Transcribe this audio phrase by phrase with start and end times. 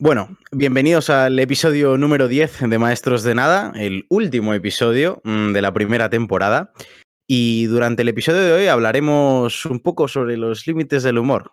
[0.00, 5.60] Bueno, bienvenidos al episodio número 10 de Maestros de Nada, el último episodio mm, de
[5.60, 6.72] la primera temporada.
[7.26, 11.50] Y durante el episodio de hoy hablaremos un poco sobre los límites del humor.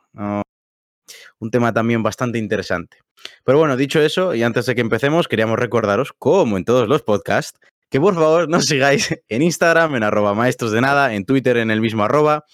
[1.39, 2.99] Un tema también bastante interesante.
[3.43, 7.01] Pero bueno, dicho eso, y antes de que empecemos, queríamos recordaros, como en todos los
[7.01, 7.59] podcasts,
[7.89, 11.71] que por favor nos sigáis en Instagram, en arroba maestros de nada, en Twitter, en
[11.71, 12.45] el mismo arroba,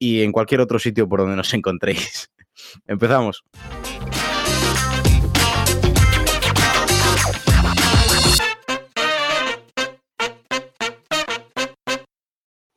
[0.00, 2.28] y en cualquier otro sitio por donde nos encontréis.
[2.88, 3.44] Empezamos.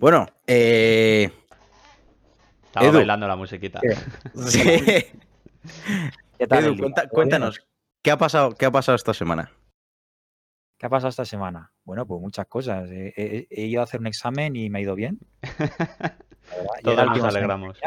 [0.01, 1.31] Bueno, eh,
[2.65, 2.97] Estaba Edu.
[2.97, 3.79] bailando la musiquita.
[4.47, 4.59] sí.
[6.39, 6.75] ¿Qué tal?
[7.11, 7.59] Cuéntanos,
[8.03, 9.51] ¿qué ha, pasado, ¿qué ha pasado esta semana?
[10.79, 11.71] ¿Qué ha pasado esta semana?
[11.83, 12.89] Bueno, pues muchas cosas.
[12.89, 15.19] He, he- he ido a hacer un examen y me ha ido bien.
[16.83, 17.79] Todos nos alegramos.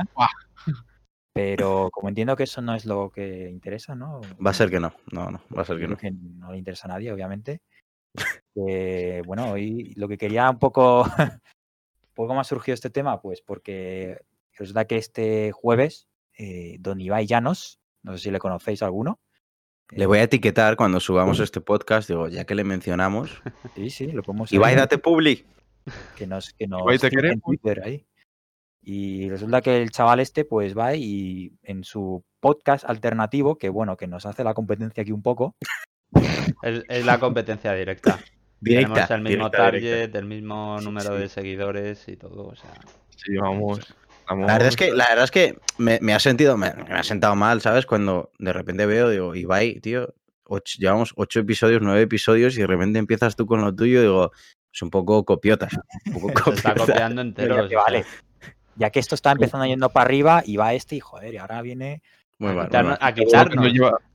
[1.33, 4.21] Pero como entiendo que eso no es lo que interesa, ¿no?
[4.45, 5.97] Va a ser que no, no, no, va a ser que no.
[5.97, 7.61] que no le interesa a nadie, obviamente.
[8.55, 11.05] Eh, bueno, hoy lo que quería un poco,
[12.15, 14.21] un poco más surgido este tema, pues porque
[14.57, 16.07] resulta que este jueves,
[16.39, 19.19] eh, don Ibai Llanos, no sé si le conocéis alguno.
[19.91, 23.43] Le voy a etiquetar cuando subamos este podcast, digo, ya que le mencionamos.
[23.75, 25.45] Sí, sí, lo podemos Ibai, date publi.
[26.17, 27.41] que nos, que nos Ibai, te en.
[27.41, 28.07] Twitter ahí.
[28.81, 33.97] Y resulta que el chaval este, pues va y en su podcast alternativo, que bueno,
[33.97, 35.57] que nos hace la competencia aquí un poco,
[36.63, 38.21] Es, es la competencia directa.
[38.65, 39.07] Directa.
[39.07, 40.19] Tenemos el mismo directa, target, directa.
[40.19, 41.23] el mismo número sí.
[41.23, 42.47] de seguidores y todo.
[42.49, 42.71] O sea,
[43.17, 43.81] Sí, vamos.
[44.29, 44.47] vamos.
[44.47, 47.03] La verdad es que, la verdad es que me, me ha sentido, me, me ha
[47.03, 47.87] sentado mal, ¿sabes?
[47.87, 52.67] Cuando de repente veo, digo, Ibai, tío, ocho- llevamos ocho episodios, nueve episodios, y de
[52.67, 54.33] repente empiezas tú con lo tuyo, digo,
[54.73, 55.69] es un poco copiota.
[56.07, 57.63] Un poco se está copiando entero.
[57.63, 58.05] ya que vale.
[58.77, 61.63] Ya que esto está empezando yendo para arriba y va este y joder, y ahora
[61.63, 62.03] viene.
[62.39, 62.99] Muy a, mal, quitarnos,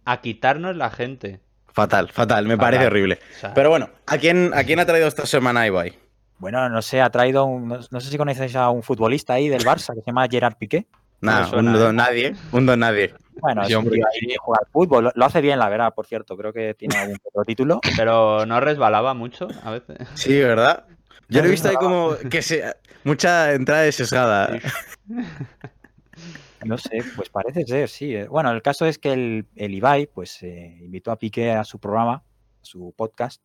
[0.05, 1.39] a quitarnos la gente.
[1.79, 3.19] Fatal, fatal, me parece horrible.
[3.37, 5.97] O sea, Pero bueno, ¿a quién, ¿a quién ha traído esta semana Ibai?
[6.39, 9.47] Bueno, no sé, ha traído un, no, no sé si conocéis a un futbolista ahí
[9.47, 10.87] del Barça que se llama Gerard Piqué.
[11.21, 13.13] Nada, un don nadie, un don nadie.
[13.41, 15.05] Bueno, Sí, hombre, ahí al fútbol.
[15.05, 16.35] Lo, lo hace bien, la verdad, por cierto.
[16.35, 17.79] Creo que tiene algún otro título.
[17.95, 19.97] pero no resbalaba mucho a veces.
[20.15, 20.83] Sí, ¿verdad?
[21.29, 22.75] Yo No, lo he visto ahí como que se,
[23.05, 24.59] mucha entrada de sesgada.
[26.65, 28.15] No sé, pues parece ser, sí.
[28.15, 28.27] eh.
[28.27, 31.79] Bueno, el caso es que el, el Ibai, pues, eh, invitó a Piqué a su
[31.79, 32.15] programa,
[32.61, 33.41] a su podcast.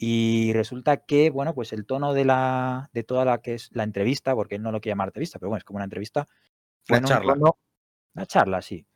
[0.00, 3.82] Y resulta que, bueno, pues el tono de la de toda la que es la
[3.82, 6.28] entrevista, porque él no lo quiere llamar entrevista, pero bueno, es como una entrevista.
[6.28, 7.34] Una Fue en un charla.
[7.34, 7.58] tono-
[8.14, 8.86] una charla, sí.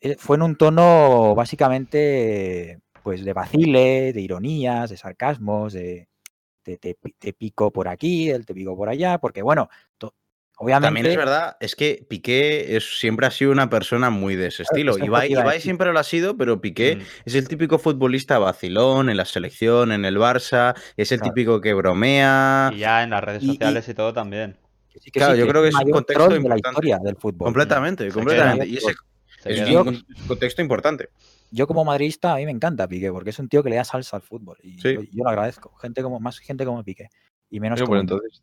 [0.00, 6.08] Eh, Fue en un tono básicamente, pues, de vacile, de ironías, de sarcasmos, de
[6.62, 9.68] te, te te pico por aquí, el te pico por allá, porque bueno,
[9.98, 10.14] to-
[10.58, 10.86] obviamente.
[10.86, 14.62] También es verdad, es que Piqué es, siempre ha sido una persona muy de ese
[14.62, 14.96] estilo.
[14.98, 17.00] Ibai, Ibai siempre lo ha sido, pero Piqué Mm.
[17.26, 21.34] es el típico futbolista vacilón en la selección, en el Barça, es el Claro.
[21.34, 22.70] típico que bromea.
[22.74, 24.56] Y ya en las redes Y- y- sociales y, todo también.
[24.92, 26.68] Que sí, que Claro, sí, yo que creo que es un contexto de la importante.
[26.70, 27.44] historia del fútbol.
[27.46, 28.66] Completamente, completamente.
[28.66, 28.92] Y ese
[29.42, 31.08] Se es un con- contexto importante.
[31.50, 33.84] Yo como madridista a mí me encanta Piqué porque es un tío que le da
[33.84, 34.94] salsa al fútbol y Sí.
[34.94, 35.74] yo, yo lo agradezco.
[35.76, 37.08] Gente como más gente como Piqué
[37.50, 38.42] y menos como pues entonces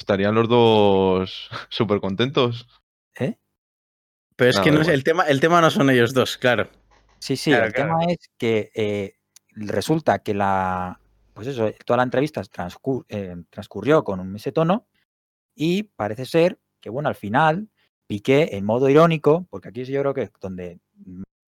[0.00, 2.66] estarían los dos súper contentos.
[3.18, 3.36] ¿Eh?
[4.36, 6.68] Pero es Nada, que no es- el, tema, el tema no son ellos dos, claro.
[7.18, 7.98] Sí, sí, Claro, el claro.
[7.98, 9.14] tema es que eh,
[9.50, 10.98] resulta que la
[11.34, 14.86] pues eso, toda la entrevista transcur- eh, transcurrió con ese tono
[15.54, 17.68] y parece ser que bueno, al final
[18.06, 20.80] Piqué en modo irónico, porque aquí yo creo que es donde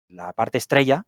[0.09, 1.07] la parte estrella,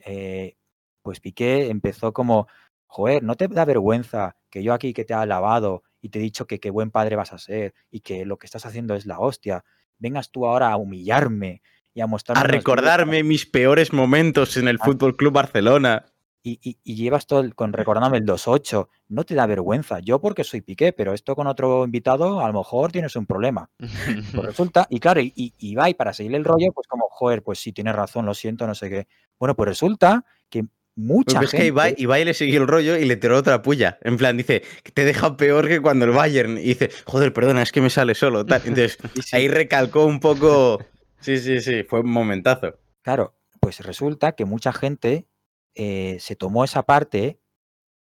[0.00, 0.56] eh,
[1.02, 2.48] pues Piqué empezó como,
[2.86, 6.22] joder, ¿no te da vergüenza que yo aquí que te he alabado y te he
[6.22, 9.06] dicho que qué buen padre vas a ser y que lo que estás haciendo es
[9.06, 9.64] la hostia?
[9.98, 11.62] Vengas tú ahora a humillarme
[11.94, 14.84] y a mostrarme A recordarme mis peores momentos en el Ah.
[14.84, 16.04] Fútbol Club Barcelona.
[16.44, 19.98] y, y- y llevas todo el- con recordándome el 2-8, no te da vergüenza.
[19.98, 23.68] Yo porque soy Piqué, pero esto con otro invitado a lo mejor tienes un problema.
[23.76, 23.86] Pues
[24.56, 27.58] resulta, y claro, y, y, va y para seguirle el rollo, pues como, joder, pues
[27.58, 29.08] sí, tienes razón, lo siento, no sé qué.
[29.38, 30.64] Bueno, pues resulta que
[30.98, 31.62] mucha Pero es gente...
[31.62, 33.98] que Ibai, Ibai le siguió el rollo y le tiró otra puya.
[34.02, 36.58] En plan, dice, que te deja peor que cuando el Bayern.
[36.58, 38.44] Y dice, joder, perdona, es que me sale solo.
[38.44, 38.60] tal.
[38.66, 40.84] Entonces, Sí, sí, ahí recalcó un poco.
[41.20, 42.78] Sí, sí, sí, fue un momentazo.
[43.02, 45.26] Claro, pues resulta que mucha gente
[45.74, 47.40] eh, se tomó esa parte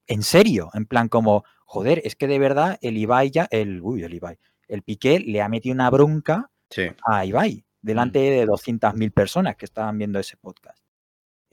[0.07, 4.03] en serio, en plan como, joder, es que de verdad el Ibai ya, el, uy,
[4.03, 4.39] el Ibai,
[4.69, 6.83] el Piqué le ha metido una bronca Sí.
[7.07, 10.79] a Ibai delante de 200.000 personas que estaban viendo ese podcast.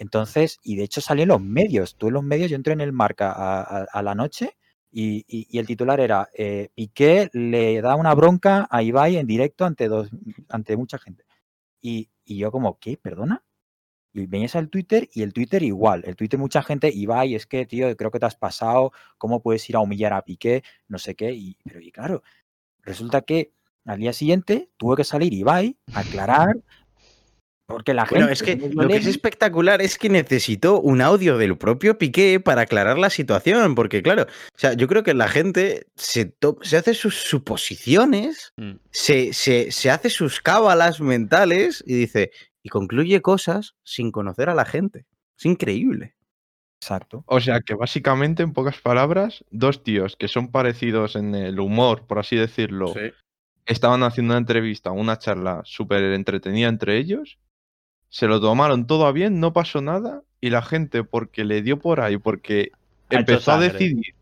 [0.01, 1.95] Entonces, y de hecho salió en los medios.
[1.95, 3.31] Tú en los medios, yo entré en el marca
[3.83, 4.57] a, la noche
[4.92, 9.88] y, el titular era eh, Piqué le da una bronca a Ibai en directo ante,
[9.88, 10.09] dos,
[10.50, 11.24] ante mucha gente.
[11.81, 12.98] Y, y yo como, ¿qué?
[12.98, 13.44] ¿Perdona?
[14.12, 16.01] Y venías al Twitter y el Twitter igual.
[16.03, 19.69] El Twitter mucha gente, Ibai, es que, tío, creo que te has pasado, ¿cómo puedes
[19.69, 20.63] ir a humillar a Piqué?
[20.88, 21.31] No sé qué.
[21.31, 22.24] Y, pero y claro,
[22.81, 23.53] resulta que
[23.86, 26.56] al día siguiente tuvo que salir Ibai a aclarar
[27.72, 28.20] porque la gente...
[28.24, 32.40] Bueno, es que lo que es espectacular es que necesitó un audio del propio Piqué
[32.40, 36.78] para aclarar la situación, porque claro, o sea, yo creo que la gente se, se
[36.78, 38.74] hace sus suposiciones, Mm.
[38.92, 42.32] se, se- se hace sus cábalas mentales y dice,
[42.64, 45.06] y concluye cosas sin conocer a la gente.
[45.38, 46.16] Es increíble.
[46.82, 47.24] Exacto.
[47.28, 52.08] O sea que básicamente, en pocas palabras, dos tíos que son parecidos en el humor,
[52.08, 52.94] por así decirlo,
[53.68, 57.38] estaban haciendo una entrevista, una charla súper entretenida entre ellos,
[58.12, 61.80] se lo tomaron todo a bien, no pasó nada, y la gente, porque le dio
[61.80, 62.72] por ahí, porque
[63.10, 64.13] Ha empezó a decidir,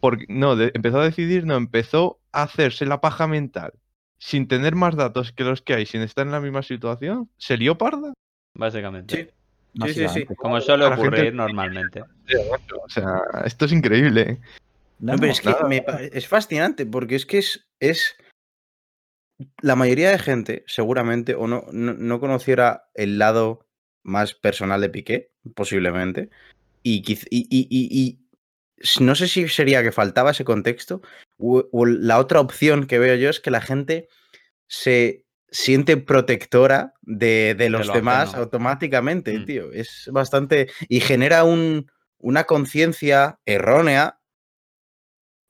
[0.00, 3.72] porque, no, de- empezó a decidir, no, empezó a hacerse la paja mental,
[4.18, 7.56] sin tener más datos que los que hay, sin estar en la misma situación, se
[7.58, 8.12] lió parda.
[8.54, 9.14] Básicamente.
[9.16, 9.22] Sí.
[9.22, 10.02] sí, sí.
[10.02, 10.36] básicamente.
[10.36, 12.02] Como suele la gente- ocurrir normalmente.
[12.02, 14.38] O sea, esto es increíble.
[15.00, 15.68] No, No, pero es que nada.
[15.68, 18.14] me pa- es fascinante porque es que es, es
[19.60, 23.66] la mayoría de gente seguramente o no, no, no conociera el lado
[24.02, 26.30] más personal de Piqué, posiblemente,
[26.82, 28.18] y, y, y- y-
[29.00, 31.02] no sé si sería que faltaba ese contexto
[31.38, 34.08] o, o la otra opción que veo yo es que la gente
[34.66, 38.42] se siente protectora de, de los lo demás ajeno.
[38.42, 39.44] automáticamente, Mm.
[39.44, 39.72] tío.
[39.72, 40.68] Es bastante...
[40.88, 41.86] y genera un,
[42.18, 44.18] una conciencia errónea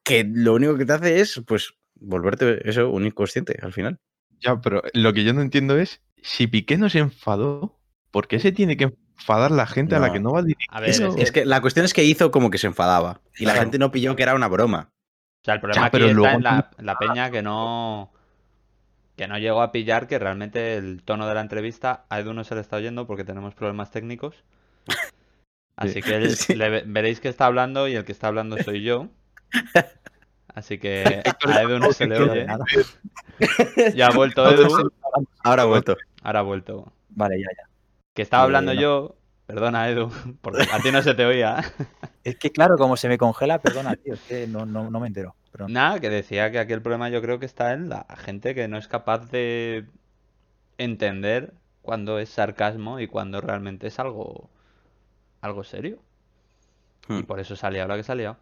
[0.05, 3.99] que lo único que te hace es, pues, volverte eso, un inconsciente al final.
[4.40, 7.78] Ya, pero lo que yo no entiendo es, si Piqué no se enfadó,
[8.10, 10.75] ¿por qué se tiene que enfadar la gente a la que no va dirigido?
[10.75, 13.54] A ver, Es, que la cuestión es que hizo como que se enfadaba y la
[13.54, 14.90] gente no pilló que era una broma.
[15.43, 18.12] O sea, el problema pero aquí está luego en la, la peña que no
[19.16, 22.44] que no llegó a pillar que realmente el tono de la entrevista a Edu no
[22.44, 24.44] se le está oyendo porque tenemos problemas técnicos.
[25.76, 26.54] Así que él- Sí.
[26.54, 29.08] le ve- veréis que está hablando y el que está hablando soy yo.
[30.54, 32.44] Así que a Edu no se le oye.
[32.44, 32.64] nada.
[33.94, 34.90] Ya ha vuelto Edu.
[35.43, 35.96] Ahora ha vuelto.
[36.22, 36.93] Ahora ha vuelto.
[37.10, 37.69] Vale, ya, ya.
[38.14, 38.81] Que estaba Eh, hablando no.
[38.81, 39.16] yo.
[39.46, 40.10] Perdona, Edu,
[40.40, 41.62] porque a ti no se te oía.
[42.25, 45.08] Es que claro, como se me congela, perdona, tío, es que no, no, no me
[45.08, 45.34] entero.
[45.50, 48.54] Pero Nada, que decía que aquí el problema yo creo que está en la gente
[48.54, 49.87] que no es capaz de
[50.78, 51.52] entender
[51.82, 54.49] cuando es sarcasmo y cuando realmente es algo,
[55.40, 55.99] algo serio.
[57.08, 57.22] Y Hmm.
[57.25, 58.38] por eso salía ahora que salía.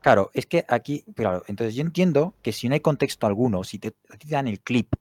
[0.00, 3.78] Claro, es que aquí, claro, entonces yo entiendo que si no hay contexto alguno, si
[3.78, 3.94] te,
[4.26, 4.94] dan el clip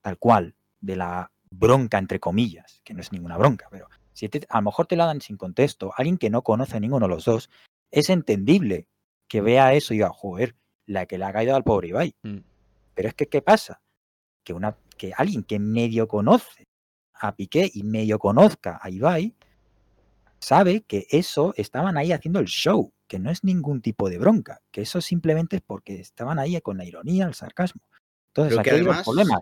[0.00, 4.46] tal cual de la bronca, entre comillas, que no es ninguna bronca, pero si te-
[4.48, 7.14] a lo mejor te la dan sin contexto, alguien que no conoce a ninguno de
[7.14, 7.50] los dos,
[7.92, 8.88] es entendible
[9.28, 10.56] que vea eso y diga, joder,
[10.86, 12.14] la que le ha caído al pobre Ibai.
[12.22, 12.38] Mm.
[12.94, 13.80] Pero es que, ¿qué pasa?
[14.44, 16.64] Que, una, que alguien que medio conoce
[17.14, 19.34] a Piqué y medio conozca a Ibai,
[20.40, 24.62] sabe que eso estaban ahí haciendo el show, que no es ningún tipo de bronca,
[24.70, 27.82] que eso simplemente es porque estaban ahí con la ironía, el sarcasmo.
[28.28, 29.40] Entonces, aquí hay problemas.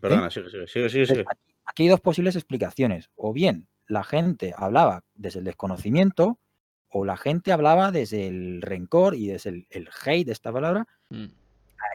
[0.00, 1.20] Perdona, sigue, sigue, sigue, sigue, Entonces, sigue.
[1.30, 3.08] aquí, aquí hay dos posibles explicaciones.
[3.14, 6.40] O bien la gente hablaba desde el desconocimiento,
[6.88, 10.88] o la gente hablaba desde el rencor y desde el, el hate de esta palabra,
[11.10, 11.26] Mm.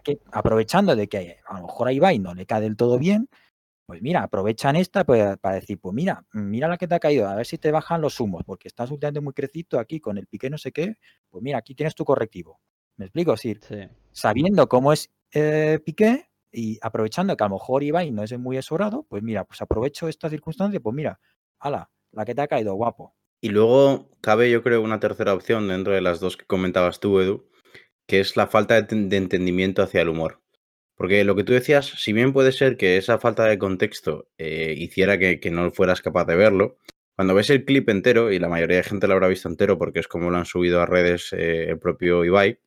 [0.06, 3.28] que, aprovechando de que a lo mejor a Ibai no le cae del todo bien,
[3.86, 7.28] pues mira, aprovechan esta pues, para decir, pues mira, mira la que te ha caído,
[7.28, 10.28] a ver si te bajan los humos, porque estás últimamente muy crecito aquí con el
[10.28, 10.96] piqué no sé qué,
[11.30, 12.60] pues mira, aquí tienes tu correctivo.
[12.98, 13.34] ¿Me explico?
[13.34, 13.90] Es decir, Sí.
[14.12, 18.58] sabiendo cómo es eh, Piqué y aprovechando que a lo mejor Ibai no es muy
[18.58, 21.20] exorado, pues mira, pues aprovecho esta circunstancia, pues mira,
[21.60, 23.16] ala, la que te ha caído, guapo.
[23.42, 27.20] Y luego cabe, yo creo, una tercera opción dentro de las dos que comentabas tú,
[27.20, 27.50] Edu,
[28.08, 30.43] que es la falta de entendimiento hacia el humor.
[31.04, 34.74] Porque lo que tú decías, si bien puede ser que esa falta de contexto eh,
[34.78, 36.78] hiciera que, que no fueras capaz de verlo,
[37.18, 40.00] cuando ves el clip entero, y la mayoría de gente lo habrá visto entero porque
[40.00, 42.58] es como lo han subido a redes eh, el propio Ibai,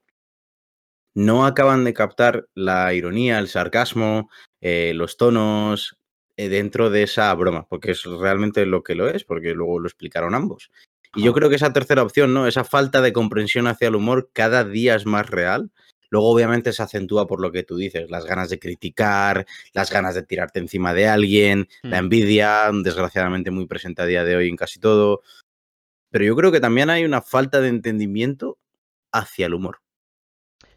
[1.14, 4.28] no acaban de captar la ironía, el sarcasmo,
[4.60, 5.96] eh, los tonos
[6.36, 10.34] dentro de esa broma, porque es realmente lo que lo es, porque luego lo explicaron
[10.34, 10.70] ambos.
[11.14, 12.46] Y yo creo que esa tercera opción, ¿no?
[12.46, 15.70] Esa falta de comprensión hacia el humor cada día es más real.
[16.10, 20.14] Luego, obviamente, se acentúa por lo que tú dices, las ganas de criticar, las ganas
[20.14, 22.04] de tirarte encima de alguien, la Mm.
[22.04, 25.22] envidia, desgraciadamente muy presente a día de hoy en casi todo.
[26.10, 28.58] Pero yo creo que también hay una falta de entendimiento
[29.12, 29.80] hacia el humor.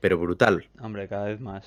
[0.01, 0.67] Pero brutal.
[0.79, 1.65] Hombre, cada vez más.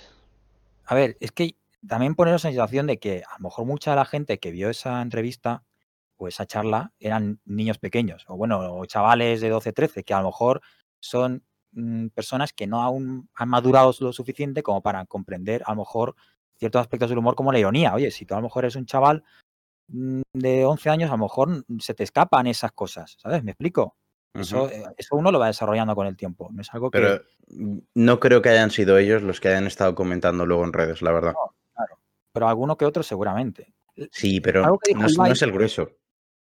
[0.85, 1.55] A ver, es que
[1.87, 4.71] también poneros en situación de que a lo mejor mucha de la gente que vio
[4.71, 5.65] esa entrevista
[6.17, 10.21] o esa charla eran niños pequeños, o bueno, o chavales de 12, 13, que a
[10.21, 10.61] lo mejor
[11.01, 15.79] son mm, personas que no aún han madurado lo suficiente como para comprender a lo
[15.79, 16.15] mejor
[16.57, 17.95] ciertos aspectos del humor como la ironía.
[17.95, 19.25] Oye, si tú a lo mejor eres un chaval
[19.89, 23.43] mm, de 11 años, a lo mejor se te escapan esas cosas, ¿sabes?
[23.43, 23.97] ¿Me explico?
[24.35, 26.49] Eso, eh, eso uno lo va desarrollando con el tiempo.
[26.53, 26.99] No es algo que.
[26.99, 30.73] Pero mm, no creo que hayan sido ellos los que hayan estado comentando luego en
[30.73, 31.35] redes, la verdad.
[31.75, 31.99] claro.
[32.33, 33.75] Pero alguno que otro seguramente.
[34.11, 35.91] Sí, pero no es, no es el grueso.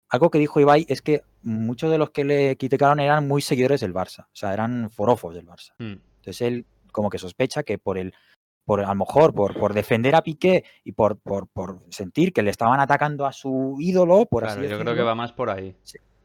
[0.08, 3.80] Algo que dijo Ibai es que muchos de los que le criticaron eran muy seguidores
[3.80, 4.24] del Barça.
[4.24, 5.72] O sea, eran forofos del Barça.
[5.78, 5.94] Mm.
[6.16, 8.12] Entonces él como que sospecha que por el,
[8.64, 12.42] por a lo mejor por, por defender a Piqué y por, por, por sentir que
[12.42, 15.32] le estaban atacando a su ídolo, por Claro, así yo decirlo, creo que va más
[15.32, 15.76] por ahí.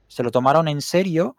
[0.08, 1.36] se lo tomaron en serio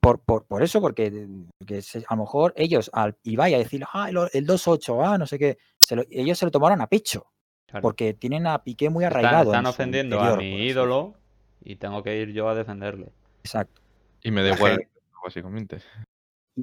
[0.00, 1.26] por, por, por eso, porque,
[1.58, 5.18] porque se- a lo mejor ellos al Ibai a decir, ah, el, el 2-8, ah,
[5.18, 7.26] no sé qué, se lo- ellos se lo tomaron a pecho,
[7.66, 7.82] Claro.
[7.82, 9.50] porque tienen a Piqué muy Están- arraigado.
[9.50, 11.14] están su ofendiendo interior, a mi ídolo
[11.62, 13.12] y tengo que ir yo a defenderle.
[13.42, 13.80] Exacto.
[14.22, 14.88] Y me da igual, gente-
[15.22, 15.78] básicamente.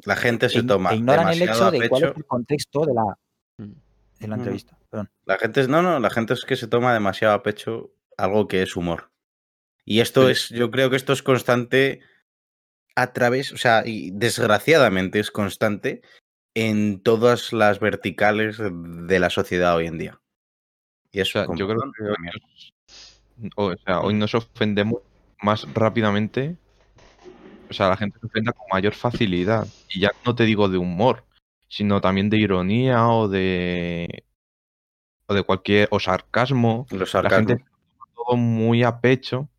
[0.06, 3.18] La gente se toma e ignoran el hecho de cuál es el contexto de la,
[3.58, 3.72] Mm.
[4.20, 4.78] de la entrevista.
[4.90, 5.10] Perdón.
[5.25, 8.48] La gente es, no, no, la gente es que se toma demasiado a pecho algo
[8.48, 9.10] que es humor.
[9.86, 12.02] Y esto es, yo creo que esto es constante
[12.96, 16.02] a través, o sea, y desgraciadamente es constante
[16.56, 20.22] en todas las verticales de la sociedad hoy en día.
[21.12, 22.30] Y O eso sea, yo creo que
[23.56, 25.01] o sea, hoy nos ofendemos
[25.42, 26.56] más rápidamente.
[27.70, 29.68] O sea, la gente se ofenda con mayor facilidad.
[29.89, 31.24] Y ya no te digo de humor,
[31.68, 34.24] sino también de ironía o de.
[35.27, 35.88] o de cualquier.
[35.92, 36.86] o sarcasmo.
[36.92, 37.48] los La sarcasmos.
[37.48, 39.50] gente toma todo muy a pecho,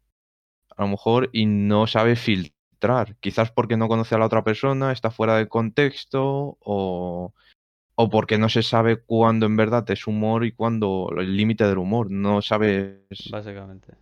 [0.76, 3.16] a lo mejor, y no sabe filtrar.
[3.21, 7.33] Quizás porque no conoce a la otra persona, está fuera de contexto, o,
[7.99, 11.79] o porque no se sabe cuándo en verdad es humor y cuándo el límite del
[11.79, 12.11] humor.
[12.11, 12.99] No sabes.
[13.31, 13.95] Básicamente.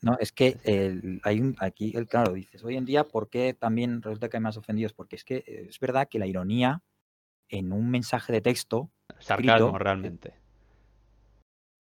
[0.00, 3.52] No, es que el- hay un, aquí, el, claro, dices, hoy en día, ¿por qué
[3.52, 4.94] también resulta que hay más ofendidos?
[4.94, 6.82] Porque es que eh, es verdad que la ironía
[7.48, 9.78] en un mensaje de texto, Sarcasmo, Escrito.
[9.78, 10.34] realmente.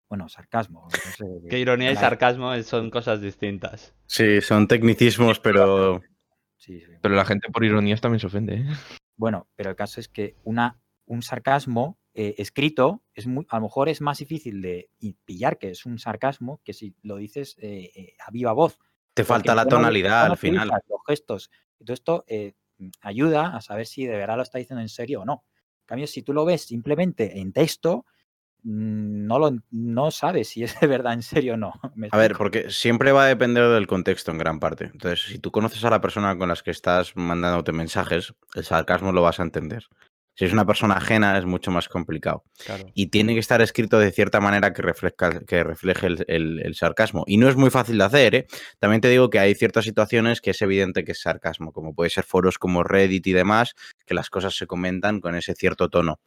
[0.09, 0.87] bueno, sarcasmo.
[0.91, 3.93] no sé, Que ironía y sarcasmo son cosas distintas.
[4.07, 6.01] Sí, son tecnicismos, pero
[6.57, 6.91] sí, sí.
[7.01, 8.55] Pero la gente por ironías también se ofende.
[8.55, 8.65] ¿eh?
[9.15, 13.63] Bueno, pero el caso es que una, un sarcasmo eh, escrito es muy, a lo
[13.63, 14.89] mejor es más difícil de
[15.25, 18.79] pillar que es un sarcasmo que si lo dices eh, eh, a viva voz.
[19.13, 20.67] te falta la tonalidad al final.
[20.67, 21.51] utilizas Los gestos.
[21.77, 22.53] Todo esto eh,
[23.01, 25.45] ayuda a saber si de verdad lo está diciendo en serio o no.
[25.81, 28.05] En cambio, si tú lo ves simplemente en texto,
[28.65, 31.73] no, lo, no sabes si es de verdad en serio o no.
[31.95, 34.85] ¿Me A ver, porque siempre va a depender del contexto en gran parte.
[34.91, 39.11] Entonces, si tú conoces a la persona con las que estás mandándote mensajes, el sarcasmo
[39.11, 39.85] lo vas a entender.
[40.37, 42.43] Si es una persona ajena, es mucho más complicado.
[42.65, 42.83] Claro.
[42.93, 46.75] Y tiene que estar escrito de cierta manera que, refleja, que refleje el, el- el
[46.75, 47.23] sarcasmo.
[47.25, 48.47] Y no es muy fácil de hacer, ¿eh?
[48.79, 52.09] También te digo que hay ciertas situaciones que es evidente que es sarcasmo, como puede
[52.09, 56.19] ser foros como Reddit y demás, que las cosas se comentan con ese cierto tono.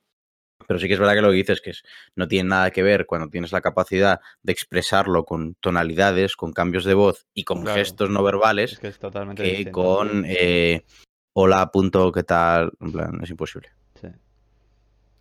[0.69, 1.83] Pero sí que es verdad que lo que dices que es,
[2.15, 6.85] no tiene nada que ver cuando tienes la capacidad de expresarlo con tonalidades, con cambios
[6.85, 7.79] de voz y con Claro.
[7.79, 9.73] gestos no verbales Es que es totalmente que distinto.
[9.73, 10.85] con eh,
[11.33, 12.71] hola, punto, ¿qué tal?
[12.81, 13.71] En plan, es imposible.
[13.99, 14.09] Sí.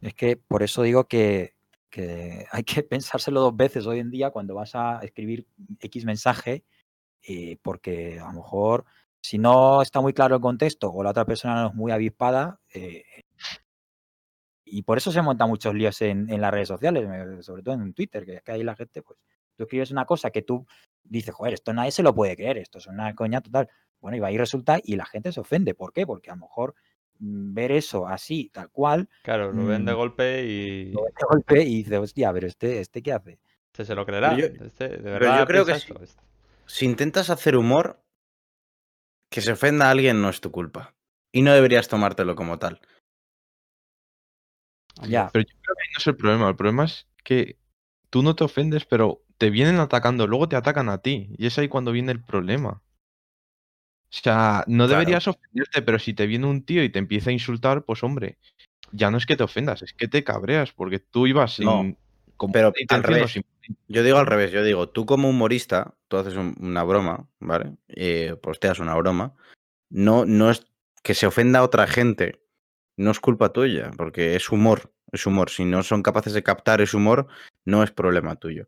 [0.02, 1.56] Es que por eso digo que,
[1.90, 5.48] que hay que pensárselo dos veces hoy en día cuando vas a escribir
[5.80, 6.66] X mensaje,
[7.26, 8.84] eh, porque a lo mejor
[9.22, 12.60] si no está muy claro el contexto o la otra persona no es muy avispada,
[12.74, 13.04] eh,
[14.70, 17.08] y por eso se montan muchos líos en, en las redes sociales,
[17.46, 19.20] sobre todo en Twitter, que es que ahí la gente, pues,
[19.56, 20.66] tú escribes una cosa que tú
[21.04, 23.70] dices, joder, esto nadie se lo puede creer, esto es una coña total.
[24.00, 25.74] Bueno, y va y resulta y la gente se ofende.
[25.74, 26.06] ¿Por qué?
[26.06, 26.76] Porque a lo mejor
[27.20, 29.96] mm, ver eso así, tal cual, Claro, lo ven de Mm.
[29.96, 33.40] golpe y lo ves de golpe y dices, hostia, pero este, este qué hace.
[33.72, 34.36] este se lo creerá.
[34.38, 35.92] yo- Este, de pero yo creo que sí.
[36.02, 36.16] eso.
[36.68, 38.04] Si intentas hacer humor,
[39.32, 40.94] que se ofenda a alguien no es tu culpa.
[41.32, 42.80] Y no deberías tomártelo como tal.
[45.04, 45.30] Ya.
[45.32, 46.50] Pero yo creo que ahí no es el problema.
[46.50, 47.58] El problema es que
[48.10, 51.30] tú no te ofendes, pero te vienen atacando, luego te atacan a ti.
[51.38, 52.82] Y es ahí cuando viene el problema.
[54.10, 55.00] O sea, no Claro.
[55.00, 58.38] deberías ofenderte, pero si te viene un tío y te empieza a insultar, pues hombre,
[58.92, 61.66] ya no es que te ofendas, es que te cabreas, porque tú ibas sin.
[61.66, 61.96] No,
[62.54, 63.32] pero al revés.
[63.34, 63.44] sin-
[63.90, 67.74] Yo digo al revés, yo digo, tú como humorista, tú haces un- una broma, ¿vale?
[67.90, 69.34] Eh, posteas una broma.
[69.90, 70.66] No, no es
[71.04, 72.40] que se ofenda a otra gente,
[72.98, 75.50] no es culpa tuya, porque es humor, es humor.
[75.50, 77.28] Si no son capaces de captar ese humor,
[77.66, 78.68] no es problema tuyo.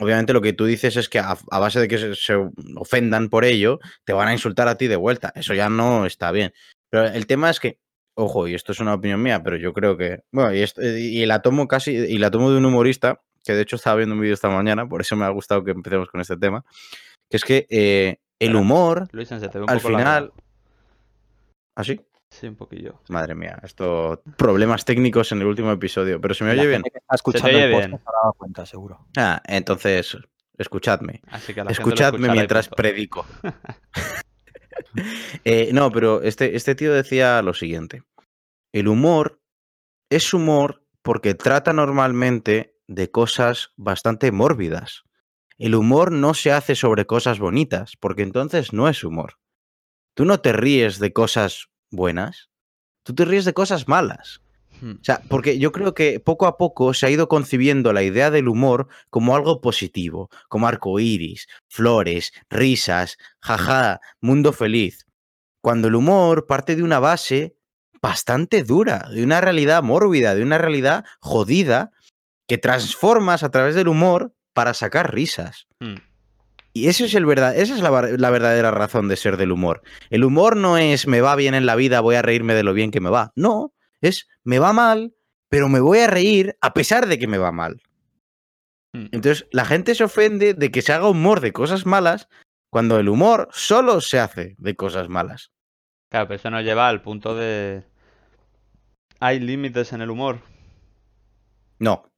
[0.00, 2.34] Obviamente lo que tú dices es que a, a base de que se, se
[2.76, 5.32] ofendan por ello, te van a insultar a ti de vuelta.
[5.34, 6.52] Eso ya no está bien.
[6.90, 7.78] Pero el tema es que,
[8.14, 11.24] ojo, y esto es una opinión mía, pero yo creo que, bueno, y, esto- y
[11.24, 14.20] la tomo casi, y la tomo de un humorista, que de hecho estaba viendo un
[14.20, 16.64] vídeo esta mañana, por eso me ha gustado que empecemos con este tema,
[17.30, 20.32] que es que eh, el humor, Luis, al final...
[21.74, 22.00] ¿Así?
[22.32, 22.98] Sí, un poquillo.
[23.08, 24.22] Madre mía, esto.
[24.38, 26.82] Problemas técnicos en el último episodio, pero se me La oye bien.
[27.12, 27.90] escuchando oye el bien.
[27.90, 29.06] podcast se ha dado cuenta, seguro.
[29.18, 30.16] Ah, entonces,
[30.56, 31.20] escuchadme.
[31.28, 33.26] Así que Escuchadme mientras predico.
[35.44, 38.02] Eh, no, pero este, este tío decía lo siguiente.
[38.72, 39.40] El humor
[40.10, 45.04] es humor porque trata normalmente de cosas bastante mórbidas.
[45.58, 49.38] El humor no se hace sobre cosas bonitas, porque entonces no es humor.
[50.14, 52.50] Tú no te ríes de cosas buenas,
[53.04, 54.40] tú te ríes de cosas malas.
[54.80, 54.92] Hmm.
[55.00, 58.30] O sea, porque yo creo que poco a poco se ha ido concibiendo la idea
[58.30, 65.06] del humor como algo positivo, como arcoíris, flores, risas, jaja, mundo feliz.
[65.60, 67.54] Cuando el humor parte de una base
[68.00, 71.92] bastante dura, de una realidad mórbida, de una realidad jodida,
[72.48, 75.68] que transformas a través del humor para sacar risas.
[75.78, 75.96] Hmm.
[76.72, 79.82] Y eso es el verdad, esa es la, la verdadera razón de ser del humor.
[80.08, 82.72] El humor no es me va bien en la vida, voy a reírme de lo
[82.72, 83.32] bien que me va.
[83.36, 85.14] No, es me va mal,
[85.48, 87.82] pero me voy a reír a pesar de que me va mal.
[88.94, 89.06] Hmm.
[89.12, 92.28] Entonces, la gente se ofende de que se haga humor de cosas malas
[92.70, 95.52] cuando el humor solo se hace de cosas malas.
[96.10, 97.84] Claro, pero eso nos lleva al punto de.
[99.20, 100.40] ¿Hay límites en el humor?
[101.78, 102.10] No.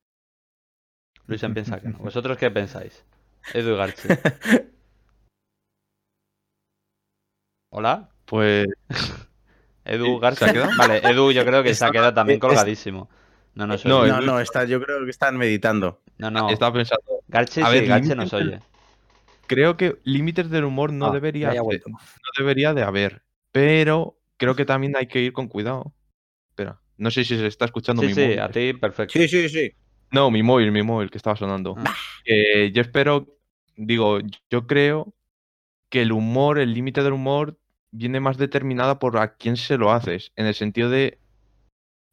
[1.27, 1.99] Luisen piensa que no.
[2.01, 3.05] ¿Vosotros qué pensáis?
[3.55, 4.09] Edu y Garchi.
[7.71, 8.09] ¿Hola?
[8.25, 8.67] Pues
[9.85, 10.39] Edu Sí, Garchi.
[10.39, 10.71] ¿se ha quedado?
[10.77, 13.09] Vale, Edu yo creo que se ha quedado también colgadísimo.
[13.55, 14.11] No nos No, oye.
[14.13, 16.01] No, Edu- no, está, yo creo que están meditando.
[16.19, 16.49] No, no.
[16.51, 18.61] estaba pensando, Garchi A sí, ver, límites nos oye.
[19.47, 21.99] creo que límites del humor no Ah, debería de- no
[22.39, 23.23] debería de haber,
[23.53, 25.93] pero creo que también hay que ir con cuidado.
[26.51, 28.41] Espera, no sé si se está escuchando Sí, mi sí, móvil.
[28.41, 29.13] a ti perfecto.
[29.13, 29.73] Sí, sí, sí.
[30.15, 31.75] No, mi móvil, mi móvil que estaba sonando.
[31.77, 31.93] Ah.
[32.25, 33.27] Eh, yo espero,
[33.77, 35.13] digo, yo creo
[35.89, 37.59] que el humor, el límite del humor,
[37.91, 40.31] viene más determinada por a quién se lo haces.
[40.37, 41.19] En el sentido de,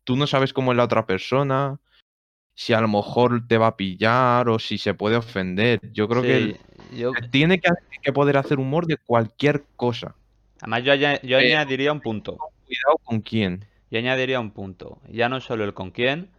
[0.03, 1.79] tú no sabes cómo es la otra persona,
[2.55, 5.79] si a lo mejor te va a pillar o si se puede ofender.
[5.93, 7.69] Yo creo que Sí, yo, tiene que,
[8.01, 10.15] que poder hacer humor de cualquier cosa.
[10.59, 11.19] además yo Eh,
[11.53, 12.37] añadiría un punto.
[12.65, 13.63] Cuidado con quién.
[13.91, 14.99] Yo añadiría un punto.
[15.07, 16.29] Ya no solo el con quién,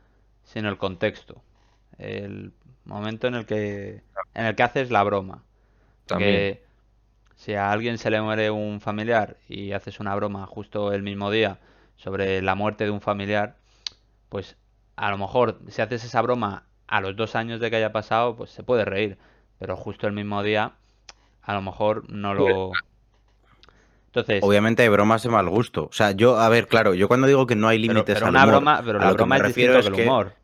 [0.44, 1.40] sino el contexto.
[2.02, 2.52] El
[2.84, 4.02] momento en el que,
[4.34, 5.42] en el que haces la broma.
[6.06, 6.32] También.
[6.56, 6.62] Porque
[7.36, 11.30] si a alguien se le muere un familiar y haces una broma justo el mismo
[11.30, 11.58] día
[11.96, 13.56] sobre la muerte de un familiar,
[14.28, 14.56] pues
[14.96, 18.34] a lo mejor si haces esa broma a los dos años de que haya pasado,
[18.36, 19.16] pues se puede reír.
[19.58, 20.72] Pero justo el mismo día,
[21.42, 22.72] a lo mejor no lo...
[24.06, 25.84] Entonces, Obviamente hay bromas de mal gusto.
[25.84, 28.26] O sea, yo, a ver, claro, yo cuando digo que no hay pero, límites pero
[28.26, 29.84] al una humor, broma, pero a la lo que broma me es refiero distinto es
[29.86, 30.41] que el que- humor.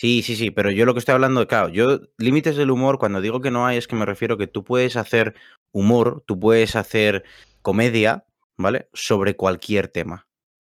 [0.00, 3.20] Sí, sí, sí, pero yo lo que estoy hablando, claro, yo límites del humor, cuando
[3.20, 5.34] digo que no hay, es que me refiero que tú puedes hacer
[5.72, 7.22] humor, tú puedes hacer
[7.60, 8.24] comedia,
[8.56, 8.88] ¿vale?
[8.94, 10.26] Sobre cualquier tema.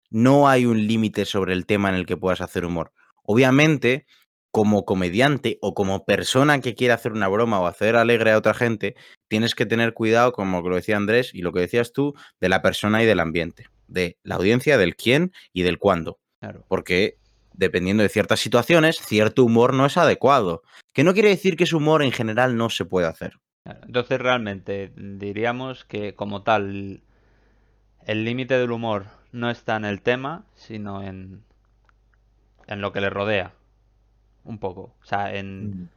[0.10, 2.94] No hay un límite sobre el tema en el que puedas hacer humor.
[3.22, 4.08] Obviamente,
[4.50, 8.56] como comediante o como persona que quiere hacer una broma o hacer alegre a otra
[8.56, 8.96] gente,
[9.28, 12.64] tienes que tener cuidado, como lo decía Andrés y lo que decías tú, de la
[12.64, 16.66] persona y del ambiente, de la audiencia, del quién y del cuándo Claro.
[16.68, 17.20] porque
[17.54, 20.64] dependiendo de ciertas situaciones, cierto humor no es adecuado.
[20.94, 23.40] Que no quiere decir que ese humor en general no se puede hacer.
[23.66, 27.04] Entonces realmente diríamos que como tal
[28.06, 31.44] el límite del humor no está en el tema, sino en,
[32.68, 33.54] en lo que le rodea.
[34.44, 34.96] Un poco.
[35.02, 35.90] O sea, en, Mm,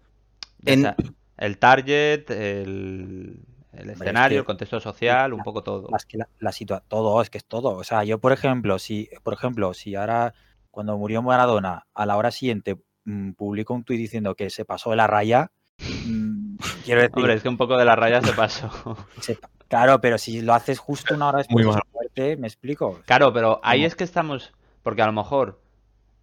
[0.66, 0.96] En- sea
[1.38, 3.40] el target, el,
[3.72, 5.88] el escenario, que- el contexto social, un poco todo.
[5.88, 7.70] Más que la, la situa- todo, es que es todo.
[7.70, 10.34] O sea, yo, por ejemplo, si, por ejemplo, si ahora,
[10.74, 14.90] cuando murió Maradona, a la hora siguiente mm, publico un tuit diciendo que se pasó
[14.90, 18.32] de la raya, mm, quiero decir, Hombre, es que un poco de la raya se
[18.34, 18.70] pasó.
[19.20, 23.00] se- claro, pero si lo haces justo una hora después Muy de muerte, me explico.
[23.06, 23.86] Claro, pero ahí ¿Cómo?
[23.86, 25.60] es que estamos, porque a lo mejor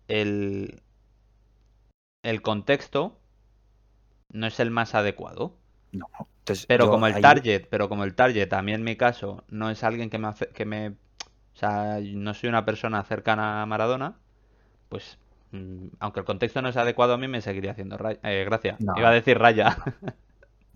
[0.07, 0.81] el,
[2.23, 3.17] el contexto
[4.29, 5.57] no es el más adecuado.
[5.91, 6.05] No,
[6.39, 8.95] entonces, Pero yo como el ahí- target, pero como el target, a mí en mi
[8.95, 10.95] caso, no es alguien que me hace, que me, o
[11.55, 14.19] sea, no soy una persona cercana a Maradona,
[14.91, 15.17] pues,
[15.51, 18.75] mm, aunque el contexto no es adecuado a mí, me seguiría haciendo eh, gracia.
[18.79, 18.93] No.
[18.97, 19.77] Iba a decir raya.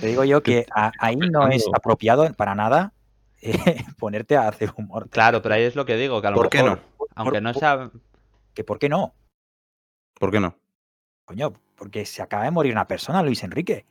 [0.00, 2.92] Te digo yo que a- ahí no es apropiado para nada
[3.42, 5.08] eh, ponerte a hacer humor.
[5.08, 7.06] Claro, pero ahí es lo que digo, que a lo ¿Por qué mejor, no?
[7.16, 7.90] aunque Por- no por- sea,
[8.54, 9.14] Que ¿Por qué no?
[10.18, 10.54] ¿Por qué no?
[11.24, 13.86] Coño, porque se acaba de morir una persona, Luis Enrique.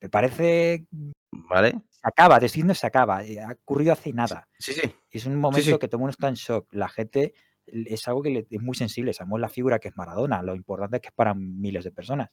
[0.00, 0.84] Me parece.
[1.32, 1.70] ¿Vale?
[1.90, 3.24] Se acaba, te estoy diciendo se acaba.
[3.24, 4.46] eh, Ha ocurrido hace nada.
[4.58, 4.94] Sí, sí.
[5.10, 5.78] Es un momento sí.
[5.78, 6.66] que todo el mundo está en shock.
[6.72, 7.32] La gente
[7.66, 9.12] es algo que le- es muy sensible.
[9.12, 10.42] Sabemos la figura que es Maradona.
[10.42, 12.30] Lo importante es que es para miles de personas.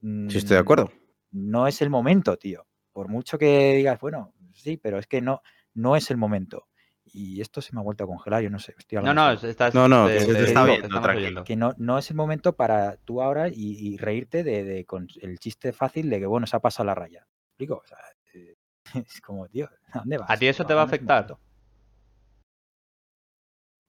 [0.00, 0.90] Sí, estoy de Mm, acuerdo.
[1.32, 2.66] No es el momento, tío.
[2.92, 5.40] Por mucho que digas, bueno, sí, pero es que no,
[5.74, 6.68] no es el momento.
[7.14, 8.74] y esto se me ha vuelto a congelar, yo no sé.
[8.78, 11.44] Estoy No, hablando no, estás, No, no, te- que te- te está viendo, tranquilo.
[11.44, 15.08] que no, no es el momento para tú ahora y, y reírte de, de- con
[15.20, 17.26] el chiste fácil de que, bueno, se ha pasado la raya.
[17.28, 17.82] ¿Me explico?
[17.82, 17.98] O sea,
[18.34, 18.54] eh,
[19.06, 20.30] es como, tío, ¿a dónde vas?
[20.30, 21.36] ¿A ti eso te va a afectar?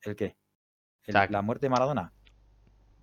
[0.01, 0.35] ¿El qué?
[1.05, 2.11] El- sea, ¿La muerte de Maradona?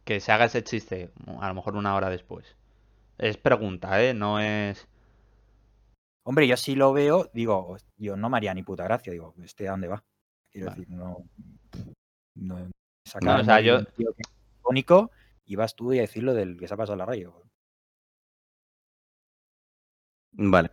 [0.05, 1.11] Que se haga ese chiste,
[1.41, 2.57] a lo mejor una hora después.
[3.19, 4.15] Es pregunta, ¿eh?
[4.15, 4.89] No es...
[6.25, 9.69] Hombre, yo sí lo veo, digo, yo no me haría ni puta gracia, digo, ¿este
[9.69, 10.03] a dónde va?
[10.51, 10.81] Quiero Vale.
[10.81, 11.25] decir, no.
[12.35, 12.71] no
[13.05, 15.11] sacar No, o sea, yo- de un tío que es icónico
[15.45, 17.29] y vas tú y a decirlo del que se ha pasado la raya.
[20.33, 20.71] Vale.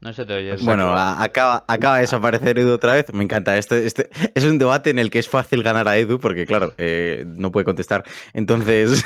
[0.00, 0.56] No se te oye.
[0.62, 3.12] Bueno, a- acaba, acaba de desaparecer Edu otra vez.
[3.12, 3.58] Me encanta.
[3.58, 6.72] Este, este es un debate en el que es fácil ganar a Edu porque, claro,
[6.78, 8.04] eh, no puede contestar.
[8.32, 9.04] Entonces,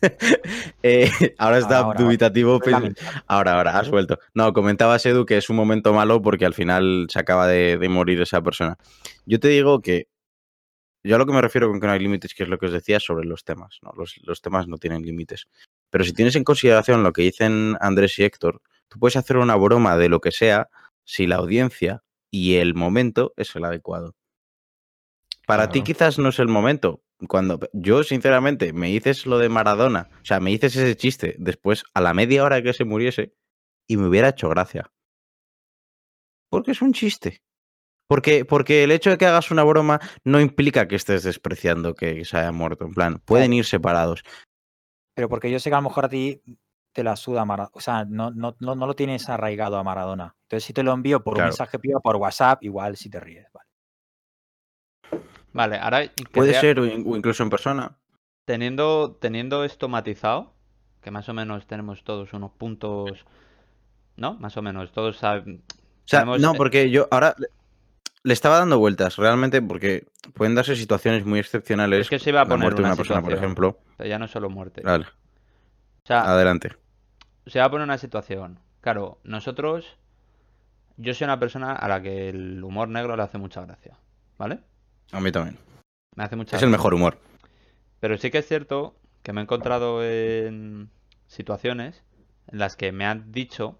[0.82, 2.58] eh, ahora está Ahora, ahora, dubitativo.
[2.58, 3.20] Pues, lamentable.
[3.26, 4.18] Ahora, ahora, has vuelto.
[4.34, 7.88] No, comentabas, Edu, que es un momento malo porque al final se acaba de, de
[7.88, 8.76] morir esa persona.
[9.24, 10.08] Yo te digo que
[11.04, 12.66] yo a lo que me refiero con que no hay límites, que es lo que
[12.66, 13.78] os decía sobre los temas.
[13.82, 13.92] ¿no?
[13.96, 15.46] Los, los temas no tienen límites.
[15.92, 19.56] Pero si tienes en consideración lo que dicen Andrés y Héctor, tú puedes hacer una
[19.56, 20.70] broma de lo que sea
[21.04, 24.16] si la audiencia y el momento es el adecuado.
[25.46, 27.02] Para ti quizás no es el momento.
[27.28, 31.84] Cuando yo, sinceramente, me dices lo de Maradona, o sea, me dices ese chiste después,
[31.92, 33.34] a la media hora que se muriese,
[33.86, 34.90] y me hubiera hecho gracia.
[36.48, 37.42] Porque es un chiste.
[38.08, 42.24] Porque, porque el hecho de que hagas una broma no implica que estés despreciando que
[42.24, 42.86] se haya muerto.
[42.86, 44.24] En plan, pueden ir separados.
[45.14, 46.42] Pero porque yo sé que a lo mejor a ti
[46.92, 47.72] te la suda Maradona.
[47.74, 50.34] O sea, no, no, no, no lo tienes arraigado a Maradona.
[50.42, 51.46] Entonces, si te lo envío por Claro.
[51.46, 53.46] un mensaje privado por WhatsApp, igual si te ríes.
[53.52, 53.66] Vale.
[55.52, 57.98] Vale, ahora Puede sea- ser, o in- o incluso en persona.
[58.44, 60.52] teniendo, teniendo esto matizado,
[61.00, 63.24] que más o menos tenemos todos unos puntos,
[64.16, 64.34] ¿no?
[64.34, 65.62] Más o menos, todos saben...
[65.68, 67.34] O sea, no, eh, porque yo ahora
[68.22, 72.00] le- estaba dando vueltas, realmente, porque pueden darse situaciones muy excepcionales.
[72.02, 73.78] Es que se iba a la poner muerte de una una persona, por ejemplo.
[73.96, 74.82] Pero ya no solo muerte.
[74.82, 76.76] Vale, O sea, adelante.
[77.46, 78.58] se va a poner una situación.
[78.80, 79.98] Claro, nosotros...
[80.98, 83.96] Yo soy una persona a la que el humor negro le hace mucha gracia,
[84.38, 84.60] ¿vale?
[85.10, 85.58] A mí también.
[86.14, 87.18] Me hace mucha Es el mejor humor.
[87.98, 90.90] Pero sí que es cierto que me he encontrado en
[91.28, 92.04] situaciones
[92.48, 93.78] en las que me han dicho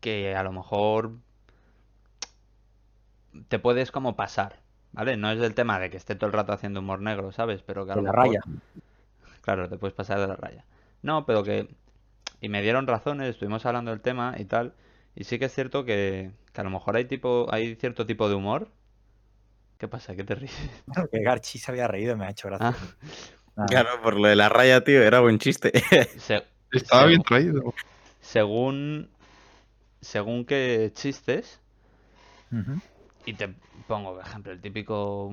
[0.00, 1.12] que a lo mejor
[3.48, 4.60] te puedes como pasar,
[4.92, 5.16] ¿vale?
[5.16, 7.62] No es el tema de que esté todo el rato haciendo humor negro, ¿sabes?
[7.62, 8.40] Pero que a De lo la mejor- raya.
[9.40, 10.64] Claro, te puedes pasar de la raya.
[11.02, 11.68] No, pero que...
[12.40, 14.74] Y me dieron razones, estuvimos hablando del tema y tal.
[15.14, 18.28] Y sí que es cierto que, que a lo mejor hay tipo, hay cierto tipo
[18.28, 18.68] de humor.
[19.78, 20.14] ¿Qué pasa?
[20.16, 20.54] ¿Qué te ríes?
[21.12, 22.74] Que Garchi se había reído y me ha hecho gracia.
[22.76, 22.96] Ah,
[23.56, 23.66] Nada.
[23.68, 25.72] Claro, por lo de la raya, tío, era buen chiste.
[26.18, 27.74] se- Estaba Según- bien traído.
[28.20, 29.08] según
[30.00, 31.60] según qué chistes
[32.52, 32.80] Ujú.
[33.26, 33.54] Y te
[33.86, 35.26] pongo por ejemplo el típico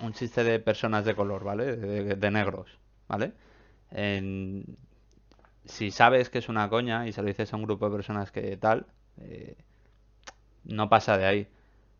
[0.00, 3.32] un chiste de personas de color vale de, de negros vale
[3.90, 4.64] En-
[5.66, 8.32] si sabes que es una coña y se lo dices a un grupo de personas
[8.32, 8.86] que tal
[9.18, 9.56] eh,
[10.64, 11.48] no pasa de ahí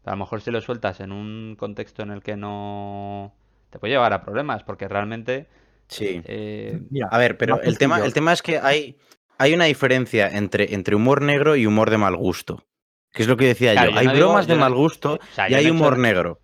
[0.04, 3.32] a lo mejor si lo sueltas en un contexto en el que no
[3.70, 5.48] te puede llevar a problemas porque realmente
[5.88, 6.22] Sí.
[6.24, 8.96] eh, Mira, A ver, pero el tema, el tema es que hay,
[9.38, 12.64] hay una diferencia entre, entre humor negro y humor de mal gusto.
[13.12, 13.94] Que es lo que decía Claro, yo.
[13.94, 15.98] yo Hay no digo- bromas de no- mal gusto o sea, y hay hecho- humor
[15.98, 16.40] negro.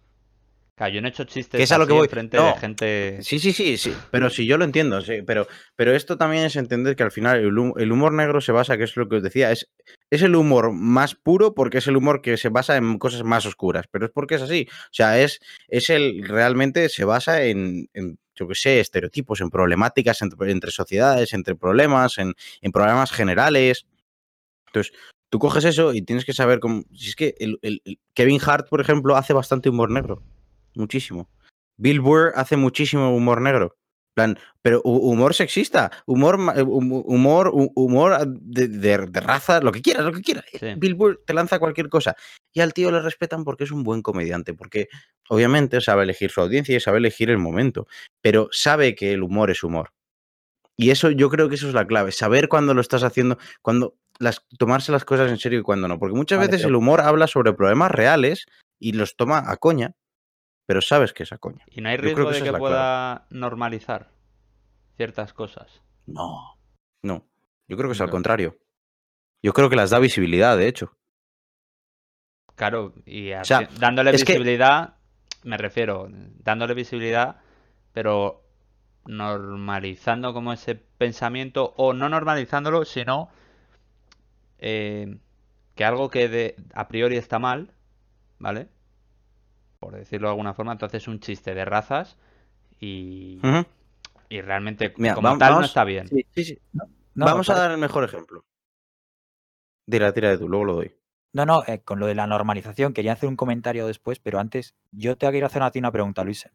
[0.75, 2.05] claro, yo no he hecho chistes Que es a lo que voy.
[2.05, 2.57] enfrente de No.
[2.57, 3.95] gente Sí, sí, sí, sí.
[4.11, 5.01] Pero sí, yo lo entiendo.
[5.01, 8.77] sí, pero, pero esto también es entender que al final el humor negro se basa,
[8.77, 9.71] que es lo que os decía, es,
[10.11, 13.47] es el humor más puro porque es el humor que se basa en cosas más
[13.47, 13.87] oscuras.
[13.91, 14.67] Pero es porque es así.
[14.71, 19.49] O sea, es, es el realmente se basa en, en, yo qué sé, estereotipos, en
[19.51, 23.87] problemáticas entre, entre sociedades, entre problemas, en, en problemas generales.
[24.67, 24.93] Entonces,
[25.37, 26.83] tú coges eso y tienes que saber cómo.
[26.95, 30.23] Si es que el, el- el Kevin Hart, por ejemplo, hace bastante humor negro.
[30.75, 31.29] Muchísimo.
[31.77, 33.77] Bill Burr hace muchísimo humor negro.
[34.15, 39.61] plan, pero hu- humor sexista, humor, eh, hum- humor, hu- humor de, de- de raza,
[39.61, 40.47] lo que quieras, lo que quieras.
[40.59, 40.69] Sí.
[40.79, 42.17] Bill Burr te lanza cualquier cosa.
[42.55, 44.89] Y al tío le respetan porque es un buen comediante, porque
[45.29, 47.87] obviamente sabe elegir su audiencia y sabe elegir el momento,
[48.23, 49.93] pero sabe que el humor es humor.
[50.79, 53.97] Y eso yo creo que eso es la clave, saber cuándo lo estás haciendo, cuando
[54.19, 55.99] las, tomarse las cosas en serio y cuándo no.
[55.99, 58.47] Porque muchas Vale, veces pero- el humor habla sobre problemas reales
[58.79, 59.93] y los toma a coña,
[60.67, 61.65] pero sabes que es a coña.
[61.71, 64.11] Y no hay riesgo que de que pueda normalizar
[64.97, 65.83] ciertas cosas.
[66.07, 66.59] No.
[67.03, 67.27] No.
[67.69, 68.57] Yo creo que es al contrario.
[69.43, 70.93] Yo creo que las da visibilidad, de hecho.
[72.55, 74.95] Claro, y O sea, dándole que- visibilidad,
[75.45, 77.37] me refiero, dándole visibilidad,
[77.93, 78.43] pero
[79.05, 83.29] normalizando como ese pensamiento, o no normalizándolo, sino
[84.59, 85.19] eh,
[85.75, 87.73] que algo que de, a priori está mal,
[88.39, 88.69] ¿vale?
[89.79, 92.17] por decirlo de alguna forma, entonces un chiste de razas
[92.81, 93.41] y,
[94.29, 96.09] y realmente Mira, como tal no está bien.
[96.09, 96.59] Sí, Sí, sí.
[96.73, 98.45] no, no, Vamos a dar el mejor ejemplo.
[99.89, 100.93] Tira, tira de tú, luego lo doy.
[101.33, 104.75] No, no, eh, con lo de la normalización quería hacer un comentario después, pero antes
[104.91, 106.49] yo te quiero hacer a ti una pregunta, Luis.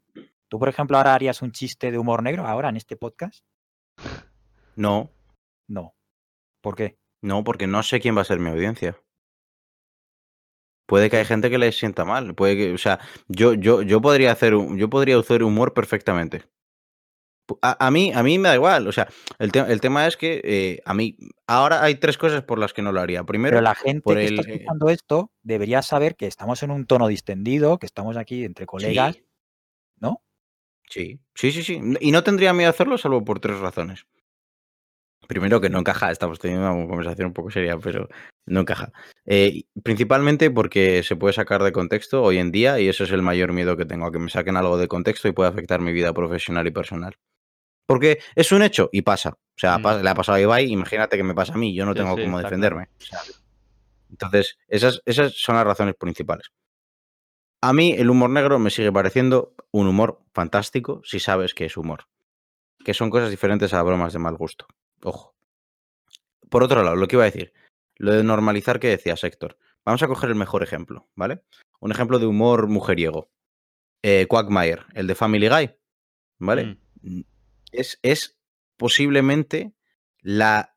[0.48, 3.46] ¿Tú, por ejemplo, ahora harías un chiste de humor negro ahora en este podcast?
[4.76, 5.12] No,
[5.68, 5.94] No.
[6.62, 6.98] ¿Por qué?
[7.22, 8.98] No, porque no sé quién va a ser mi audiencia.
[10.88, 12.36] Puede que hay gente que le sienta mal.
[12.36, 16.44] Puede que, o sea, yo, yo, yo podría hacer un, yo podría hacer humor perfectamente.
[17.62, 18.88] A, a mí, a mí me da igual.
[18.88, 19.08] O sea,
[19.40, 22.74] el, te- el tema es que eh, a mí ahora hay tres cosas por las
[22.74, 23.24] que no lo haría.
[23.24, 26.62] Primero, Pero la gente por que el, está eh, escuchando esto debería saber que estamos
[26.64, 29.26] en un tono distendido, que estamos aquí entre colegas, sí,
[30.00, 30.22] ¿no?
[30.90, 31.82] sí, sí, sí, sí.
[32.02, 34.06] Y no tendría miedo a hacerlo salvo por tres razones.
[35.28, 38.10] Primero que no encaja, estamos teniendo una conversación un poco seria, pero
[38.48, 38.92] no encaja.
[39.26, 43.22] Eh, principalmente porque se puede sacar de contexto hoy en día y eso es el
[43.22, 45.94] mayor miedo que tengo, a que me saquen algo de contexto y pueda afectar mi
[45.94, 47.16] vida profesional y personal.
[47.88, 49.30] Porque es un hecho y pasa.
[49.30, 50.02] O sea, Mm.
[50.04, 52.16] le ha pasado a Ibai, imagínate que me pasa a mí, yo no Sí, tengo
[52.18, 52.90] sí, cómo defenderme.
[53.00, 53.20] O sea,
[54.10, 56.48] entonces, esas, esas son las razones principales.
[57.62, 61.78] A mí el humor negro me sigue pareciendo un humor fantástico si sabes que es
[61.78, 62.06] humor.
[62.84, 64.66] Que son cosas diferentes a bromas de mal gusto.
[65.04, 65.36] Ojo.
[66.50, 67.54] Por otro lado, lo que iba a decir,
[67.96, 69.58] lo de normalizar que decías, Héctor.
[69.86, 71.44] Vamos a coger el mejor ejemplo, ¿vale?
[71.80, 73.32] Un ejemplo de humor mujeriego.
[74.04, 75.76] Eh, Quagmire, el de Family Guy,
[76.40, 76.66] ¿vale?
[77.02, 77.18] Mm.
[77.18, 77.24] Mm,
[77.72, 78.40] Es, es
[78.78, 79.74] posiblemente
[80.22, 80.76] la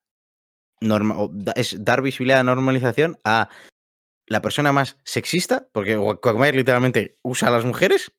[0.81, 1.17] norma,
[1.57, 3.49] es dar visibilidad a normalización a
[4.27, 8.13] la persona más sexista, porque Quagmire literalmente usa a las mujeres,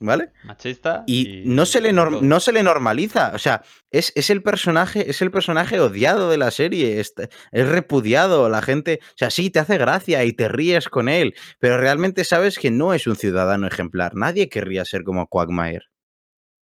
[0.00, 0.32] ¿vale?
[0.44, 3.32] Machista Y, no, se le no se le normaliza.
[3.34, 7.00] O sea, es, es el personaje, es el personaje odiado de la serie.
[7.00, 7.14] Es,
[7.52, 8.48] es repudiado.
[8.48, 9.00] La gente.
[9.02, 11.34] O sea, sí, te hace gracia y te ríes con él.
[11.58, 14.14] Pero realmente sabes que no es un ciudadano ejemplar.
[14.16, 15.86] Nadie querría ser como Quagmire.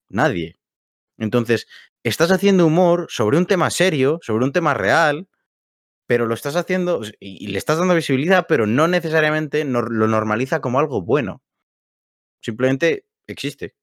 [0.10, 0.58] Nadie.
[1.18, 1.68] Entonces,
[2.04, 5.28] estás haciendo humor sobre un tema serio, sobre un tema real,
[6.06, 10.80] pero lo estás haciendo y, le estás dando visibilidad, pero no necesariamente lo normaliza como
[10.80, 11.42] algo bueno.
[12.40, 13.76] Simplemente existe.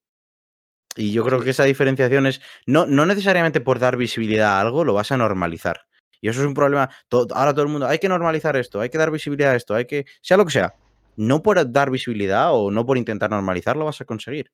[0.96, 4.85] Y yo creo que esa diferenciación es no, no necesariamente por dar visibilidad a algo
[4.85, 5.87] lo vas a normalizar.
[6.20, 6.88] Y eso es un problema.
[7.09, 9.74] to- ahora todo el mundo, hay que normalizar esto, hay que dar visibilidad a esto,
[9.74, 10.07] hay que.
[10.22, 10.74] sea lo que sea.
[11.16, 14.50] No por dar visibilidad o no por intentar normalizar lo vas a conseguir.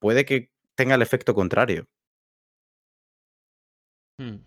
[0.00, 1.86] Puede que tenga el efecto contrario.
[4.20, 4.38] Mm.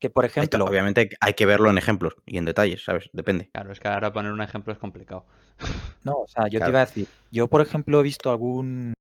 [0.00, 3.10] Que, por ejemplo, obviamente hay que- hay que verlo en ejemplos y en detalles, ¿sabes?
[3.12, 3.50] Depende.
[3.52, 5.26] Claro, es que ahora poner un ejemplo es complicado.
[6.04, 6.64] no, o sea, yo Claro.
[6.66, 8.94] te iba a decir, yo, por ejemplo, he visto algún,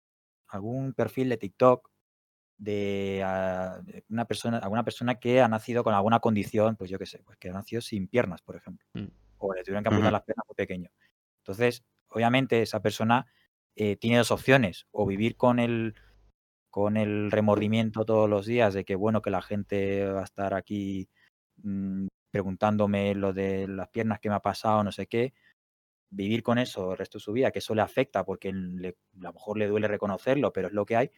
[0.47, 1.89] algún perfil de TikTok
[2.57, 6.97] de, ah, de una persona, alguna persona que ha nacido con alguna condición, pues yo
[6.97, 9.05] qué sé, pues que ha nacido sin piernas, por ejemplo, Mm.
[9.37, 10.89] o le tuvieron que amputar las piernas muy pequeño.
[11.43, 13.27] Entonces, obviamente, esa persona
[13.79, 15.93] eh, tiene dos opciones, o vivir con el,
[16.77, 20.53] con el remordimiento todos los días de que, bueno, que la gente va a estar
[20.53, 21.09] aquí
[21.63, 25.33] mm, preguntándome lo de las piernas que me ha pasado, no sé qué,
[26.11, 29.23] vivir con eso el resto de su vida, que eso le afecta porque le- a
[29.23, 31.11] lo mejor le duele reconocerlo, pero es lo que hay,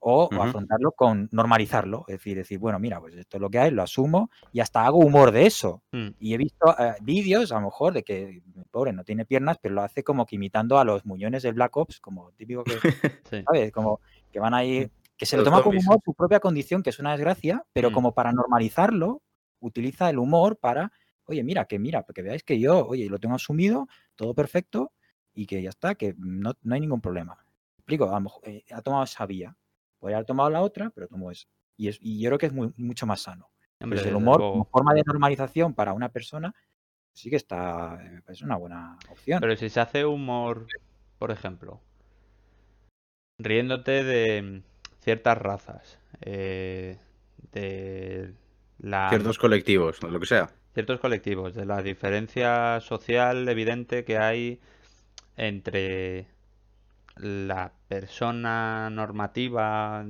[0.00, 3.70] o, afrontarlo con normalizarlo, es decir, decir, bueno, mira, pues esto es lo que hay,
[3.70, 5.82] lo asumo y hasta hago humor de eso.
[5.92, 6.08] Mm.
[6.18, 9.58] Y he visto eh, vídeos, a lo mejor, de que el pobre no tiene piernas,
[9.60, 12.72] pero lo hace como que imitando a los muñones del Black Ops, como típico que,
[13.30, 13.42] Sí.
[13.46, 13.72] ¿sabes?
[13.72, 14.00] Como
[14.32, 16.98] que van ahí, que se lo Los toma como humor su propia condición, que es
[16.98, 17.92] una desgracia, pero Mm.
[17.92, 19.22] como para normalizarlo,
[19.60, 20.92] utiliza el humor para,
[21.26, 23.86] oye, mira, que mira, que veáis que yo, oye, lo tengo asumido,
[24.16, 24.92] todo perfecto,
[25.34, 27.34] y que ya está, que no, no hay ningún problema.
[27.36, 29.54] ¿Me explico, a lo mejor, eh, ha tomado esa vía.
[30.00, 31.46] Podría haber tomado la otra, pero tomó esa.
[31.76, 33.50] Y, es, y yo creo que es muy, mucho más sano.
[33.80, 36.52] Hombre, Pues el humor como forma de normalización para una persona
[37.12, 39.40] sí que está, es una buena opción.
[39.40, 40.66] Pero si se hace humor,
[41.18, 41.80] por ejemplo,
[43.38, 44.62] riéndote de
[45.00, 46.98] ciertas razas, eh,
[47.52, 48.34] de
[48.78, 50.50] la, Ciertos colectivos, lo que sea.
[50.74, 54.60] ciertos colectivos, de la diferencia social evidente que hay
[55.36, 56.26] entre
[57.22, 60.04] la persona normativa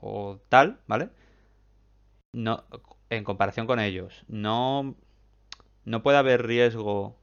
[0.00, 1.10] o tal, ¿vale?
[2.32, 2.64] No,
[3.10, 4.94] en comparación con ellos, no,
[5.84, 7.16] no puede haber riesgo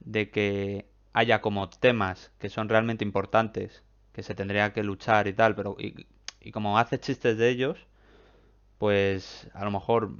[0.00, 5.34] de que haya como temas que son realmente importantes, que se tendría que luchar y
[5.34, 6.06] tal, pero y,
[6.40, 7.86] y como hace chistes de ellos,
[8.78, 10.12] pues a lo mejor,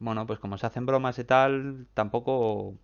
[0.00, 2.76] bueno, pues como se hacen bromas y tal, tampoco...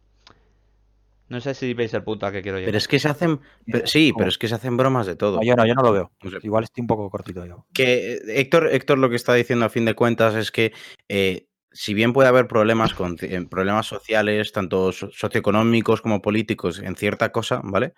[1.29, 2.69] No sé si veis el punto a que quiero llegar.
[2.69, 3.41] Pero es que se hacen.
[3.71, 4.19] pero- sí, ¿Cómo?
[4.19, 5.37] pero es que se hacen bromas de todo.
[5.37, 6.13] No, yo no, yo no lo veo.
[6.43, 7.67] Igual estoy un poco cortito yo.
[7.75, 10.73] que eh, Héctor, Héctor lo que está diciendo a fin de cuentas es que
[11.09, 16.97] eh, si bien puede haber problemas con eh, problemas sociales, tanto socioeconómicos como políticos, en
[16.97, 17.93] cierta cosa, ¿vale?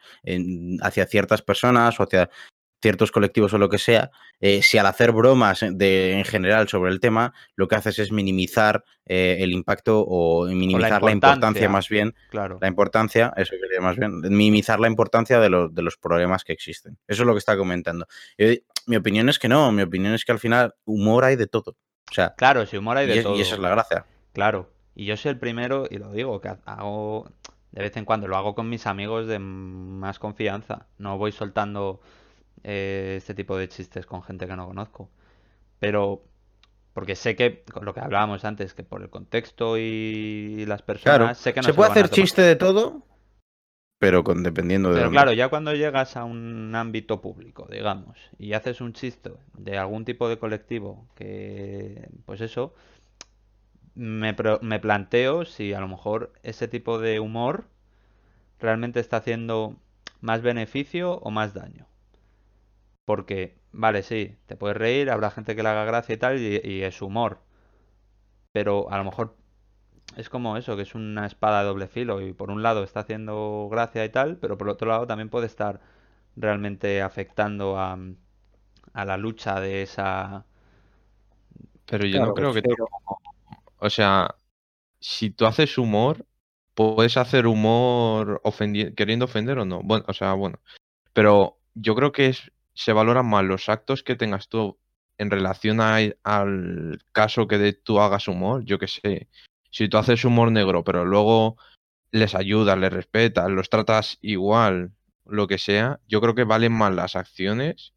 [0.82, 2.30] hacia ciertas personas o hacia
[2.80, 6.90] ciertos colectivos o lo que sea, eh, si al hacer bromas de, en general sobre
[6.90, 11.88] el tema, lo que haces es minimizar eh, el impacto o minimizar la, importancia más
[11.88, 12.58] bien, claro.
[12.60, 16.98] la importancia, eso quería más bien, minimizar la importancia de, de, los problemas que existen.
[17.06, 18.06] Eso es lo que está comentando.
[18.86, 21.76] mi opinión es que no, mi opinión es que al final humor hay de todo.
[22.10, 23.36] O sea, claro, si humor hay de todo.
[23.36, 24.06] Y esa es la gracia.
[24.32, 27.30] Claro, y yo soy el primero, y lo digo, que hago
[27.72, 30.86] de vez en cuando, lo hago con mis amigos de más confianza.
[30.98, 32.00] No voy soltando
[32.64, 35.10] eh, este tipo de chistes con gente que no conozco.
[35.78, 36.22] Pero
[36.92, 41.38] porque sé que, con lo que hablábamos antes, que por el contexto y las personas,
[41.38, 43.02] sé que no se, puede hacer chiste de todo,
[44.00, 44.96] pero con, dependiendo de.
[44.96, 49.76] Pero claro, ya cuando llegas a un ámbito público, digamos, y haces un chiste de
[49.76, 52.74] algún tipo de colectivo que, pues eso,
[53.94, 57.66] me, me planteo si a lo mejor ese tipo de humor
[58.58, 59.76] realmente está haciendo
[60.22, 61.86] más beneficio o más daño.
[63.10, 66.84] Porque, vale, sí, te puedes reír, habrá gente que le haga gracia y tal, y,
[66.84, 67.40] es humor.
[68.52, 69.34] Pero a lo mejor
[70.16, 73.00] es como eso, que es una espada de doble filo, y por un lado está
[73.00, 75.80] haciendo gracia y tal, pero por otro lado también puede estar
[76.36, 77.98] realmente afectando a,
[78.92, 80.44] a la lucha de esa...
[81.86, 82.62] Pero yo no creo que...
[83.78, 84.36] O sea,
[85.00, 86.24] si tú haces humor,
[86.74, 88.40] puedes hacer humor
[88.94, 89.82] queriendo ofender o no.
[89.82, 90.60] Bueno, o sea, bueno.
[91.12, 94.78] Pero yo creo que es se valoran más los actos que tengas tú
[95.18, 98.64] en relación al caso que de, tú hagas humor.
[98.64, 99.28] Yo que sé,
[99.70, 101.58] si tú haces humor negro, pero luego
[102.10, 104.92] les ayudas, les respetas, los tratas igual,
[105.26, 107.92] lo que sea, yo creo que valen más las acciones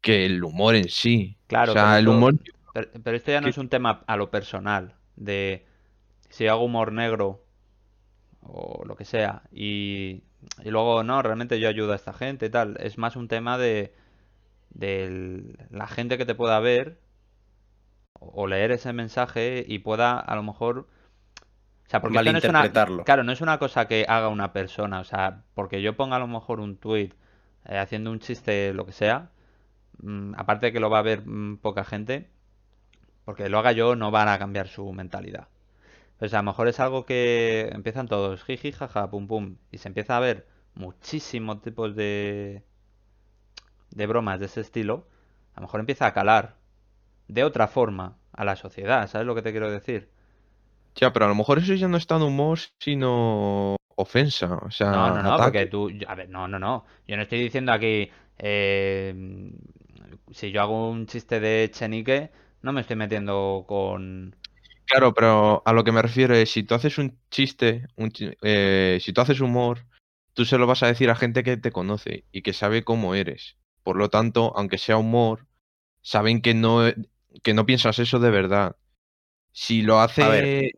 [0.00, 1.36] que el humor en sí.
[1.48, 2.36] Claro, o sea, el humor.
[2.72, 5.66] Pero, esto ya no es un tema a lo personal, de
[6.30, 7.44] si hago humor negro
[8.42, 10.22] o lo que sea, y
[10.62, 12.76] y luego, no, realmente yo ayudo a esta gente y tal.
[12.80, 13.94] Es más un tema de,
[14.74, 16.98] de la gente que te pueda ver
[18.20, 20.88] o leer ese mensaje y pueda a lo mejor...
[21.86, 25.00] O sea, porque no es una, claro, no es una cosa que haga una persona.
[25.00, 27.10] O sea, porque yo ponga a lo mejor un tweet
[27.66, 29.30] eh, haciendo un chiste, lo que sea,
[30.02, 32.30] mm, aparte de que lo va a ver mm, poca gente,
[33.24, 35.48] porque lo haga yo no van a cambiar su mentalidad.
[36.18, 39.88] Pues a lo mejor es algo que empiezan todos, jiji, jaja, pum pum, y se
[39.88, 42.64] empieza a ver muchísimos tipos de,
[43.94, 45.06] de bromas de ese estilo,
[45.54, 46.56] a lo mejor empieza a calar
[47.28, 50.10] de otra forma a la sociedad, ¿sabes lo que te quiero decir?
[50.96, 54.54] Ya, pero a lo mejor eso ya no es tan humor, sino ofensa.
[54.62, 55.90] O sea, no, no, no, porque tú.
[56.06, 56.84] A ver, no, no, no.
[57.06, 58.10] Yo no estoy diciendo aquí.
[58.38, 59.50] Eh,
[60.30, 62.30] si yo hago un chiste de Chenique,
[62.62, 64.36] no me estoy metiendo con.
[64.86, 67.86] Claro, pero a lo que me refiero es, si tú haces un chiste,
[68.42, 69.86] eh, si tú haces humor,
[70.34, 73.14] tú se lo vas a decir a gente que te conoce y que sabe cómo
[73.14, 73.56] eres.
[73.84, 75.46] Por lo tanto, aunque sea humor,
[76.02, 76.82] saben que no,
[77.42, 78.74] que no piensas eso de verdad.
[79.52, 80.72] Si lo hace...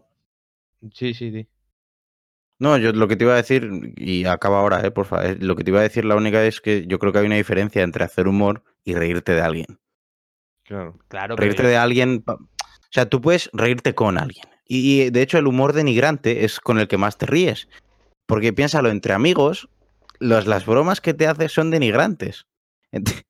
[0.92, 1.48] Sí, sí, sí.
[2.58, 5.56] No, yo lo que te iba a decir, y acaba ahora, eh, por favor, lo
[5.56, 7.82] que te iba a decir la única es que yo creo que hay una diferencia
[7.82, 9.78] entre hacer humor y reírte de alguien.
[10.64, 10.98] Claro.
[11.08, 14.44] claro reírte de alguien o sea, tú puedes reírte con alguien.
[14.66, 17.68] Y, de hecho el humor denigrante es con el que más te ríes.
[18.26, 19.68] Porque piénsalo, entre amigos,
[20.18, 22.46] las bromas que te haces son denigrantes.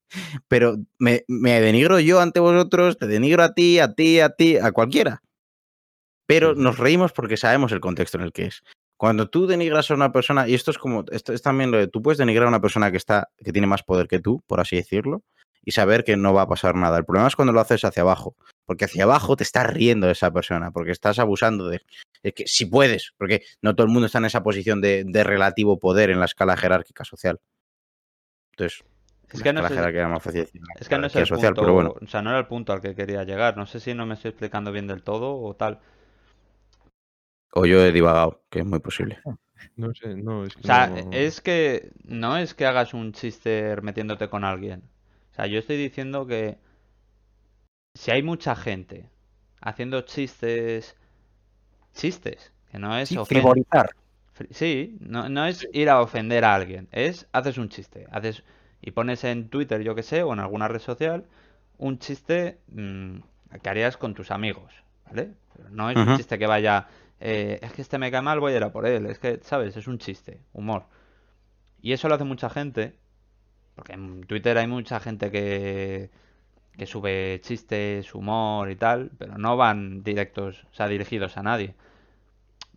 [0.49, 4.73] Pero me, denigro yo ante vosotros, te denigro a ti, a ti, a ti, a
[4.73, 5.23] cualquiera.
[6.27, 8.63] Pero nos reímos porque sabemos el contexto en el que es.
[8.97, 11.87] Cuando tú denigras a una persona, y esto es como, esto es también lo de,
[11.87, 14.61] tú puedes denigrar a una persona que está, que tiene más poder que tú, por
[14.61, 15.23] así decirlo,
[15.63, 16.97] y saber que no va a pasar nada.
[16.97, 20.13] El problema es cuando lo haces hacia abajo porque hacia abajo te estás riendo de
[20.13, 21.81] esa persona, porque estás abusando de,
[22.35, 26.11] que si puedes, porque no todo el mundo está en esa posición de, relativo poder
[26.11, 27.41] en la escala jerárquica social.
[28.53, 28.85] Entonces,
[29.33, 31.73] es que no es, el, más fácil es que no es el social, punto, pero
[31.73, 31.95] bueno.
[32.01, 33.57] o sea, no era el punto al que quería llegar.
[33.57, 35.81] No sé si no me estoy explicando bien del todo o tal.
[37.53, 39.19] O yo he divagado, que es muy posible.
[39.77, 40.61] No sé, no, es que.
[40.61, 44.83] O sea, es que no es que hagas un chiste metiéndote con alguien.
[45.33, 46.59] O sea, yo estoy diciendo que
[47.95, 49.09] si hay mucha gente
[49.61, 50.97] haciendo chistes,
[51.95, 53.91] chistes, que no es sí, frivolizar.
[54.51, 58.45] Sí, no, no, es ir a ofender a alguien, es haces un chiste, haces
[58.81, 61.25] y pones en Twitter, yo que sé, o en alguna red social,
[61.79, 63.19] un chiste mmm,
[63.63, 64.73] que harías con tus amigos,
[65.07, 65.33] ¿vale?
[65.71, 68.57] no es un chiste que vaya, eh, es que este me cae mal, voy a
[68.57, 69.77] ir a por él, es que, ¿sabes?
[69.77, 70.85] Es un chiste, humor.
[71.81, 72.95] Y eso lo hace mucha gente,
[73.75, 76.11] porque en Twitter hay mucha gente que
[76.77, 81.75] que sube chistes, humor y tal, pero no van directos, o sea, dirigidos a nadie.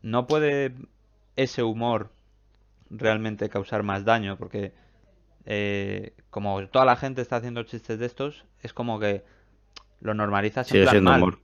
[0.02, 0.74] No puede
[1.36, 2.12] ese humor
[2.90, 4.72] realmente causar más daño, porque
[5.50, 9.24] eh, como toda la gente está haciendo chistes de estos, es como que
[10.00, 11.22] lo normalizas en Sigue plan siendo mal.
[11.22, 11.40] humor.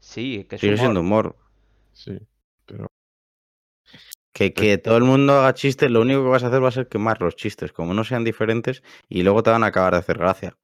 [0.00, 0.80] Sí, que es Sigue humor.
[0.80, 1.36] siendo humor.
[1.92, 2.18] Sí,
[2.66, 2.86] pero
[4.32, 6.72] Que, que todo el mundo haga chistes, lo único que vas a hacer va a
[6.72, 10.00] ser quemar los chistes, como no sean diferentes, y luego te van a acabar de
[10.00, 10.56] hacer gracia.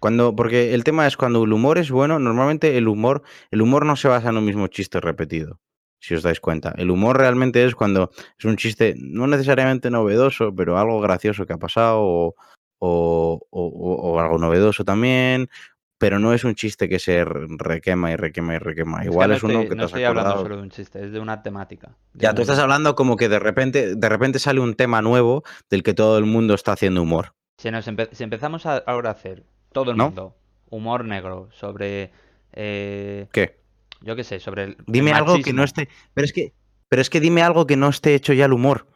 [0.00, 3.86] Cuando, porque el tema es cuando el humor es bueno, normalmente el humor, el humor
[3.86, 5.60] no se basa en un mismo chiste repetido,
[6.02, 6.74] si os dais cuenta.
[6.76, 11.52] El humor realmente es cuando es un chiste no necesariamente novedoso, pero algo gracioso que
[11.52, 12.34] ha pasado, o,
[12.80, 15.48] o- o- o algo novedoso también,
[15.98, 18.98] pero no es un chiste que se re- requema y requema y requema.
[18.98, 20.62] Es que Igual no es uno estoy, que te no has estoy hablando solo de
[20.62, 21.96] un chiste, es de una temática.
[22.14, 25.44] de Ya, tú estás hablando como que de repente, de repente sale un tema nuevo
[25.70, 27.34] del que todo el mundo está haciendo humor.
[27.58, 30.06] Si, nos empe- si empezamos a, ahora a hacer todo el ¿No?
[30.06, 30.34] mundo
[30.68, 32.10] humor negro sobre,
[32.54, 33.61] eh, ¿Qué?
[34.02, 35.88] Yo qué sé, sobre el, Dime el algo que no esté.
[36.14, 36.52] Pero es que.
[36.88, 38.86] Pero es que dime algo que no esté hecho ya el humor.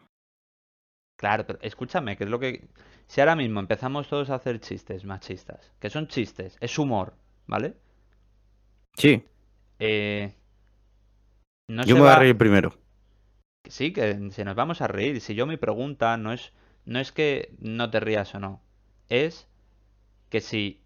[1.16, 2.68] Claro, pero escúchame, que es lo que...
[3.06, 7.14] Si ahora mismo empezamos todos a hacer chistes machistas, que son chistes, es humor,
[7.46, 7.74] ¿vale?
[8.98, 9.24] Sí.
[9.78, 10.34] Eh,
[11.68, 12.76] no yo me voy a reír primero.
[13.64, 15.20] Sí, que se nos vamos a reír.
[15.20, 16.52] Si yo mi pregunta no es,
[16.84, 18.62] no es que no te rías o no,
[19.08, 19.48] es
[20.28, 20.82] que si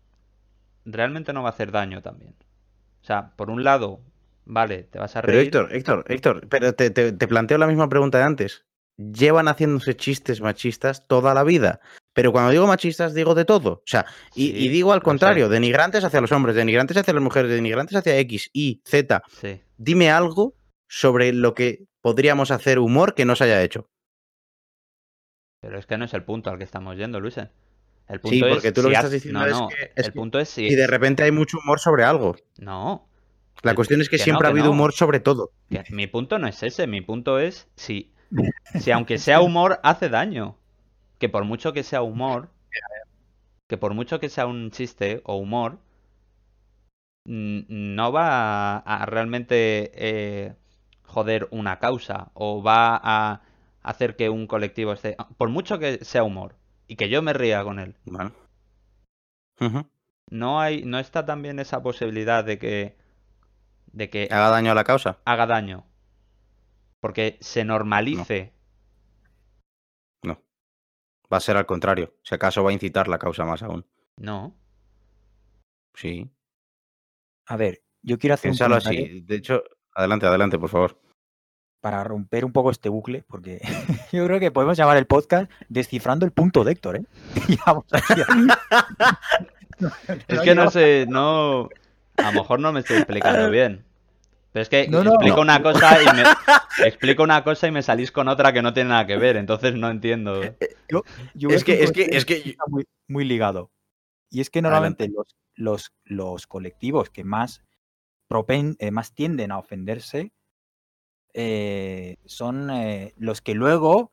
[0.85, 2.37] realmente no va a hacer daño también.
[3.03, 4.01] O sea, por un lado,
[4.45, 5.47] vale, te vas a Pero reír.
[5.47, 8.65] Héctor, Héctor, Héctor, pero te, te- te planteo la misma pregunta de antes.
[8.99, 11.81] Llevan haciéndose chistes machistas toda la vida.
[12.13, 13.71] Pero cuando digo machistas, digo de todo.
[13.73, 15.05] O sea, y, Sí, y digo al sé.
[15.05, 19.23] contrario, denigrantes hacia los hombres, denigrantes hacia las mujeres, denigrantes hacia X, Y, Z.
[19.29, 19.63] Sí.
[19.79, 20.55] Dime algo
[20.89, 23.87] sobre lo que podríamos hacer humor que no se haya hecho.
[25.63, 27.37] Pero es que no es el punto al que estamos yendo, Luis.
[28.11, 29.69] El Sí, punto es porque tú lo si que has- estás diciendo no, es no,
[29.69, 32.37] que- es el que punto es si Y de repente hay mucho humor sobre algo.
[32.59, 33.07] no,
[33.63, 35.51] La cuestión es que, que no, siempre ha habido humor sobre todo.
[35.91, 38.13] mi punto no es ese, mi punto es si
[38.77, 40.57] si aunque sea humor hace daño,
[41.19, 42.51] que por mucho que sea humor,
[43.69, 45.79] que por mucho que sea un chiste o humor
[47.25, 50.55] no va a, a realmente eh,
[51.05, 53.43] joder una causa o va a
[53.83, 56.57] hacer que un colectivo esté por mucho que sea humor
[56.91, 57.95] y que yo me ría con él.
[58.05, 58.33] Bueno.
[60.29, 62.97] No hay, no está también esa posibilidad de que,
[63.93, 65.21] de que ¿Haga daño a la causa?
[65.25, 65.87] haga daño.
[66.99, 68.53] Porque se normalice.
[70.25, 70.43] No.
[71.33, 72.17] Va a ser al contrario.
[72.25, 73.87] Si acaso va a incitar la causa más aún.
[74.17, 74.57] No.
[75.95, 76.29] Sí.
[77.47, 79.21] A ver, yo quiero hacer un Piénsalo comentario así.
[79.21, 79.63] De hecho,
[79.95, 81.01] adelante, adelante, por favor.
[81.81, 83.61] Para romper un poco este bucle, porque
[84.13, 87.05] yo creo que podemos llamar el podcast Descifrando el punto de Héctor, ¿eh?
[90.29, 91.69] Es que no sé, no.
[92.17, 93.85] A lo mejor no me estoy explicando bien.
[94.53, 95.11] Pero es que No, no.
[95.15, 95.43] explico No.
[95.43, 98.91] una cosa y me explico una cosa y me salís con otra que no tiene
[98.91, 100.43] nada que ver, entonces no entiendo.
[101.35, 102.51] Yo Es veo que, es que, concepto es que.
[102.51, 103.71] está muy, muy ligado.
[104.29, 107.63] Y es que normalmente los, los, los colectivos que más,
[108.29, 110.33] propen- eh, más tienden a ofenderse
[111.35, 114.11] eh, son eh, los que luego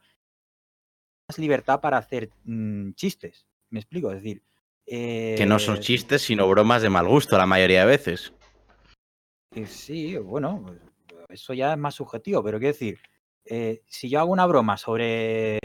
[1.30, 3.48] más libertad para hacer mm, chistes.
[3.70, 4.12] ¿Me explico?
[4.12, 4.44] Es decir,
[4.86, 8.34] Que no son eh, chistes, sino bromas de mal gusto la mayoría de veces.
[9.66, 10.66] Sí, bueno,
[11.30, 13.00] eso ya es más subjetivo, pero quiero decir,
[13.46, 15.60] eh, si yo hago una broma sobre,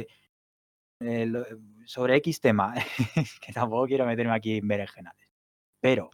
[1.84, 2.74] sobre X tema,
[3.40, 5.28] que tampoco quiero meterme aquí en berenjenales,
[5.80, 6.11] pero,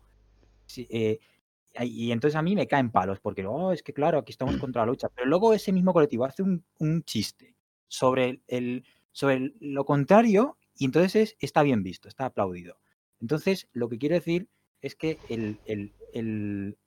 [0.67, 1.21] si, eh,
[1.85, 4.83] y entonces a mí me caen palos, porque oh, es que claro, aquí estamos contra
[4.83, 7.57] la lucha, pero luego ese mismo colectivo hace un, un chiste
[7.89, 12.79] sobre, el, el- sobre el- lo contrario y entonces es- está bien visto, está aplaudido.
[13.21, 14.49] Entonces, lo que quiero decir
[14.81, 16.79] es que el, el- el-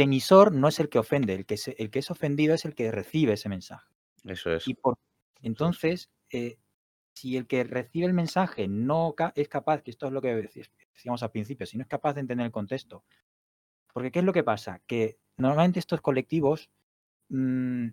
[0.00, 2.74] emisor no es el que ofende, el que, se- el que es ofendido es el
[2.74, 3.92] que recibe ese mensaje.
[4.24, 4.66] Eso es.
[4.68, 4.96] Y por,
[5.42, 6.58] entonces, eh,
[7.14, 10.34] si el que recibe el mensaje no ca- es capaz, que esto es lo que
[10.34, 13.04] decíamos al principio, si no es capaz de entender el contexto,
[13.96, 14.82] porque ¿qué es lo que pasa?
[14.86, 16.68] Que normalmente estos colectivos
[17.30, 17.88] mm,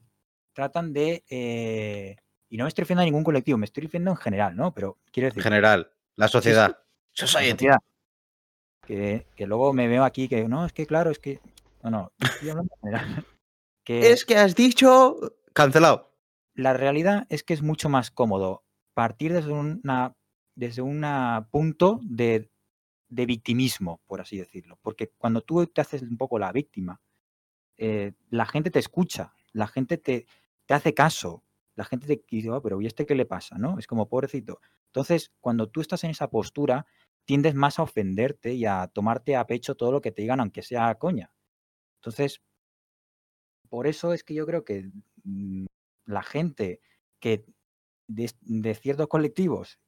[0.51, 2.17] tratan de, eh,
[2.49, 4.73] y no me estoy refiriendo a ningún colectivo, me estoy refiriendo en general, ¿no?
[4.73, 6.77] Pero quiero En decir, general, la sociedad.
[7.13, 7.51] Society.
[7.51, 7.79] sociedad,
[8.85, 11.39] que, que luego me veo aquí que no, es que claro, es que,
[11.83, 13.25] no, no, estoy hablando en general.
[13.85, 15.15] Que, Es que has dicho.
[15.53, 16.17] Cancelado.
[16.53, 20.17] la realidad es que es mucho más cómodo partir desde una
[20.55, 21.05] desde un
[21.49, 22.51] punto de,
[23.13, 24.79] de victimismo, por así decirlo.
[24.81, 27.01] Porque cuando tú te haces un poco la víctima,
[27.77, 30.25] eh, la gente te escucha, la gente te,
[30.65, 31.43] te hace caso,
[31.75, 33.57] la gente te dice, "Oh, pero ¿y este qué le pasa?
[33.57, 33.79] ¿no?
[33.79, 34.59] Es como pobrecito.
[34.87, 36.85] Entonces, cuando tú estás en esa postura,
[37.25, 40.61] tiendes más a ofenderte y a tomarte a pecho todo lo que te digan, aunque
[40.61, 41.31] sea coña.
[41.97, 42.41] Entonces,
[43.69, 44.91] por eso es que yo creo que
[45.23, 45.65] mm,
[46.05, 46.81] la gente
[47.19, 47.45] que
[48.07, 49.79] de, ciertos colectivos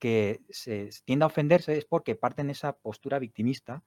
[0.00, 3.84] que se tiende a ofenderse es porque parten esa postura victimista,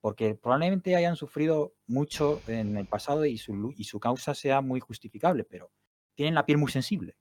[0.00, 4.78] porque probablemente hayan sufrido mucho en el pasado y su, y su causa sea muy
[4.78, 5.72] justificable, pero
[6.14, 7.16] tienen la piel muy sensible.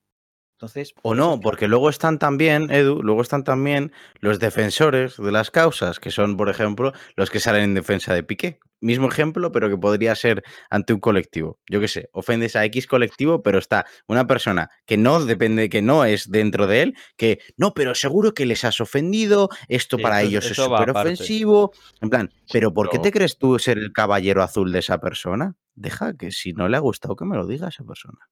[0.55, 3.91] Entonces, o no, porque luego están también, Edu, luego están también
[4.21, 8.23] los defensores de las causas, que son, por ejemplo, los que salen en defensa de
[8.23, 8.59] Piqué.
[8.79, 11.59] Mismo ejemplo, pero que podría ser ante un colectivo.
[11.69, 15.81] Yo qué sé, ofendes a X colectivo, pero está una persona que no depende, que
[15.81, 20.21] no es dentro de él, que no, pero seguro que les has ofendido, esto para
[20.21, 21.73] ellos es súper ofensivo.
[21.99, 25.55] En plan, ¿pero por qué te crees tú ser el caballero azul de esa persona?
[25.73, 28.29] Deja que si no le ha gustado que me lo diga esa persona.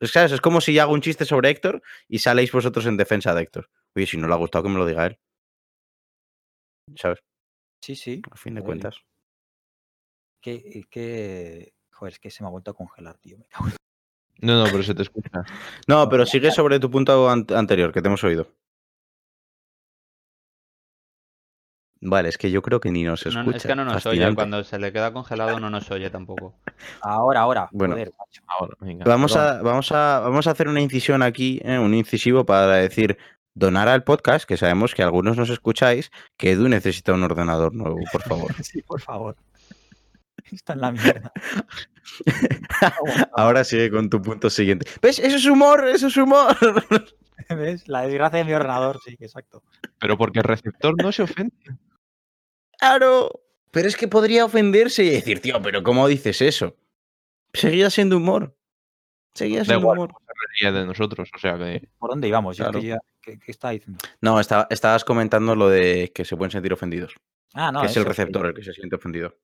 [0.00, 3.42] Es como si yo hago un chiste sobre Héctor y saléis vosotros en defensa de
[3.42, 3.70] Héctor.
[3.94, 5.18] Oye, si no le ha gustado que me lo diga él.
[6.96, 7.20] ¿Sabes?
[7.80, 8.22] Sí, sí.
[8.30, 9.00] A fin de cuentas.
[10.42, 11.74] Que, que...
[11.92, 13.38] Joder, es que se me ha vuelto a congelar, tío.
[14.40, 15.44] No, no, pero se te escucha.
[15.86, 18.48] No, pero sigue sobre tu punto anterior, que te hemos oído.
[22.06, 23.56] Vale, es que yo creo que ni nos escucha.
[23.56, 26.54] es que no nos oye, cuando se le queda congelado no nos oye tampoco.
[27.00, 27.68] Ahora, ahora.
[27.72, 27.96] Bueno,
[29.06, 33.16] vamos, a, vamos, a, vamos a hacer una incisión aquí, eh, un incisivo para decir
[33.54, 37.98] donar al podcast, que sabemos que algunos nos escucháis, que Edu necesita un ordenador nuevo,
[38.12, 38.54] por favor.
[38.62, 39.36] sí, por favor.
[40.52, 41.32] Está en la mierda.
[43.32, 44.86] Ahora sigue con tu punto siguiente.
[45.00, 45.18] ¿Ves?
[45.18, 46.54] Eso es humor, eso es humor.
[47.48, 47.88] ¿Ves?
[47.88, 49.62] La desgracia de mi ordenador, sí, exacto.
[49.98, 51.54] Pero porque el receptor no se ofende.
[52.84, 53.40] Claro.
[53.70, 56.76] Pero es que podría ofenderse y decir, tío, pero ¿cómo dices eso?
[57.52, 58.56] Seguía siendo humor.
[59.34, 60.14] Seguía siendo humor.
[60.60, 61.88] de nosotros, o sea que...
[61.98, 62.56] ¿Por dónde íbamos?
[63.20, 63.98] ¿Qué, está diciendo?
[64.20, 67.14] No, estabas comentando lo de que se pueden sentir ofendidos.
[67.54, 67.80] Ah, no.
[67.80, 69.34] Que es el receptor el que se siente ofendido.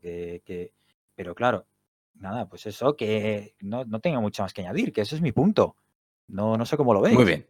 [0.00, 0.72] Que,
[1.14, 1.66] pero claro,
[2.14, 5.32] nada, pues eso, que no, no tengo mucho más que añadir, que eso es mi
[5.32, 5.76] punto.
[6.28, 7.14] No, no sé cómo lo veis.
[7.14, 7.48] Muy bien.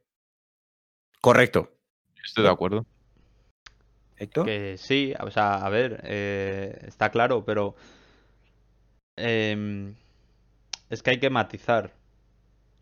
[1.20, 1.72] Correcto.
[2.22, 2.86] Estoy de acuerdo.
[4.44, 7.74] Que sí, o sea, a ver, eh, está claro, pero
[9.16, 9.94] em,
[10.90, 11.92] es que hay que matizar.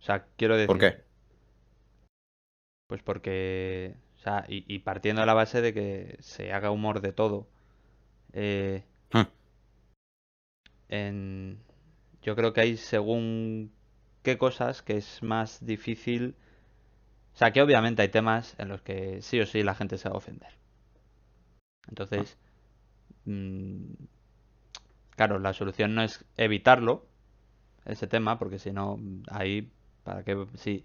[0.01, 0.66] O sea, quiero decir.
[0.66, 1.03] ¿Por qué?
[2.88, 7.12] Pues porque, o sea, y, partiendo de la base de que se haga humor de
[7.12, 7.47] todo.
[8.32, 8.82] Eh,
[9.12, 9.28] hmm.
[10.88, 11.59] en,
[12.22, 13.72] yo creo que hay según
[14.22, 16.34] qué cosas que es más difícil.
[17.32, 20.09] O sea, que obviamente hay temas en los que sí o sí la gente se
[20.09, 20.59] va a ofender.
[21.89, 22.39] Entonces,
[23.26, 23.95] mm,
[25.16, 27.07] claro, la solución no es evitarlo,
[27.87, 28.99] ese tema, porque si no,
[29.31, 29.72] ahí,
[30.05, 30.85] para que, si,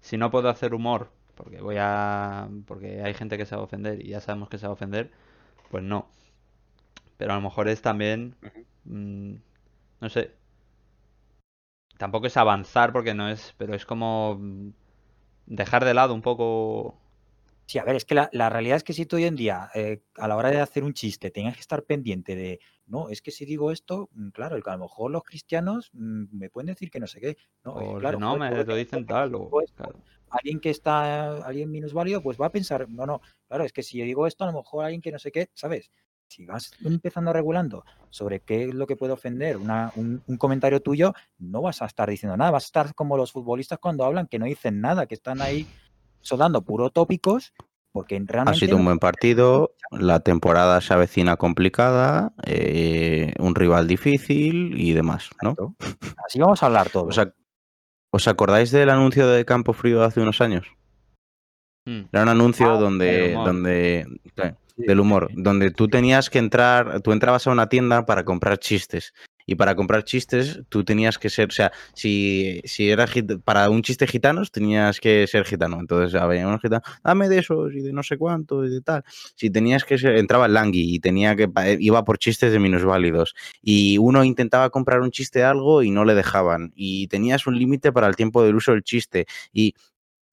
[0.00, 3.66] si no puedo hacer humor, porque voy a, porque hay gente que se va a
[3.66, 5.12] ofender y ya sabemos que se va a ofender,
[5.70, 6.08] pues no.
[7.16, 8.34] Pero a lo mejor es también,
[8.84, 9.34] mm,
[10.00, 10.32] no sé,
[11.98, 14.70] tampoco es avanzar porque no es, pero es como mm,
[15.46, 16.98] dejar de lado un poco
[17.66, 20.00] Sí, a ver, es que la, realidad es que si tú hoy en día, eh,
[20.14, 23.32] a la hora de hacer un chiste, tengas que estar pendiente de, no, es que
[23.32, 27.00] si digo esto, mm, claro, a lo mejor los cristianos mm, me pueden decir que
[27.00, 27.36] no sé qué.
[27.64, 29.34] No, eh, claro, no me lo dicen tal.
[29.34, 29.50] O,
[30.30, 33.98] Alguien que está, alguien minusválido, pues va a pensar, no, no, claro, es que si
[33.98, 35.90] yo digo esto, a lo mejor alguien que no sé qué, ¿sabes?
[36.28, 40.82] Si vas empezando regulando sobre qué es lo que puede ofender una, un, un, comentario
[40.82, 44.26] tuyo, no vas a estar diciendo nada, vas a estar como los futbolistas cuando hablan,
[44.26, 45.66] que no dicen nada, que están ahí
[46.36, 47.52] dando puro tópicos,
[47.92, 48.56] porque realmente...
[48.56, 54.92] Ha sido un buen partido, la temporada se avecina complicada, eh, un rival difícil y
[54.92, 55.54] demás, ¿no?
[56.26, 57.16] Así vamos a hablar todos.
[58.10, 60.66] ¿Os acordáis del anuncio de Campo Frío de hace unos años?
[61.84, 62.02] Hmm.
[62.12, 64.06] Era un anuncio ah, donde, donde
[64.76, 69.14] del humor, donde tú tenías que entrar, tú entrabas a una tienda para comprar chistes
[69.46, 73.10] y para comprar chistes tú tenías que ser, o sea, si, si eras
[73.44, 75.78] para un chiste gitanos tenías que ser gitano.
[75.78, 79.04] Entonces había unos gitanos, dame de esos y de no sé cuánto y de tal.
[79.36, 83.34] Si tenías que ser, entraba el Langui y tenía que, iba por chistes de minusválidos.
[83.62, 86.72] Y uno intentaba comprar un chiste de algo y no le dejaban.
[86.74, 89.26] Y tenías un límite para el tiempo del uso del chiste.
[89.52, 89.74] Y,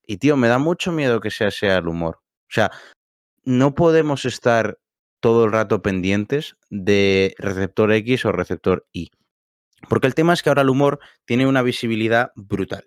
[0.07, 2.19] y tío, me da mucho miedo que sea, sea el humor.
[2.21, 2.71] O sea,
[3.45, 4.79] no podemos estar
[5.23, 9.09] todo el rato pendientes de receptor X o receptor Y.
[9.87, 12.83] Porque el tema es que ahora el humor tiene una visibilidad brutal.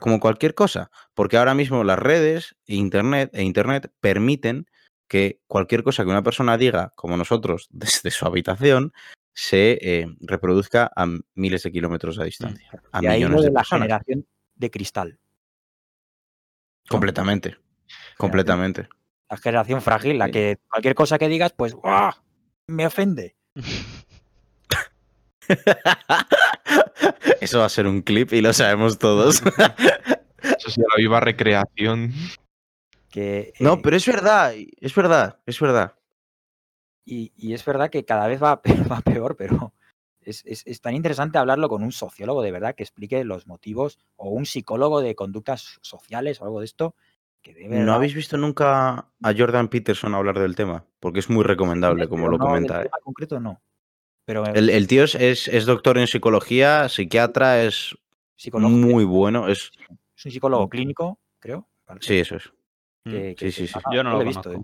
[0.00, 0.90] Como cualquier cosa.
[1.14, 4.66] Porque ahora mismo las redes e internet, e internet permiten
[5.06, 8.92] que cualquier cosa que una persona diga, como nosotros, desde su habitación,
[9.32, 12.68] se eh, reproduzca a miles de kilómetros de distancia.
[12.90, 14.26] A y millones de, la generación
[14.56, 15.20] de cristal.
[16.88, 17.56] Completamente.
[18.18, 18.88] Completamente.
[19.30, 22.12] La generación frágil, la que cualquier cosa que digas, pues ¡guau!
[22.68, 23.36] me ofende.
[27.40, 29.42] Eso va a ser un clip y lo sabemos todos.
[30.42, 32.12] Eso sí, la viva recreación.
[33.10, 35.94] Que, No, eh, pero es verdad, es verdad, es verdad.
[37.04, 39.72] y, y es verdad que cada vez va, pe- va peor, pero
[40.20, 43.98] es, es- es tan interesante hablarlo con un sociólogo de verdad que explique los motivos
[44.16, 46.94] o un psicólogo de conductas sociales o algo de esto.
[47.44, 50.86] Que de ¿No habéis visto nunca a Jordan Peterson hablar del tema?
[50.98, 52.80] Porque es muy recomendable, como lo no, comenta.
[52.80, 52.84] ¿eh?
[52.84, 53.62] tema concreto no.
[54.24, 57.94] Pero El, el tío es, es, es doctor en psicología, psiquiatra, es
[58.34, 59.48] psicólogo, muy bueno.
[59.48, 59.70] Es,
[60.16, 61.68] es un psicólogo clínico, creo.
[61.84, 62.50] parece, sí, eso es.
[63.04, 63.78] que- que- sí, sí, sí.
[63.84, 64.50] ah, Yo no lo he visto.
[64.50, 64.62] ¿eh?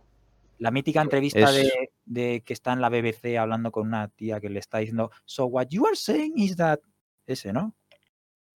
[0.59, 4.41] La mítica entrevista Es- de, de que está en la BBC hablando con una tía
[4.41, 6.81] que le está diciendo, So what you are saying is that.
[7.27, 7.75] Ese, ¿no?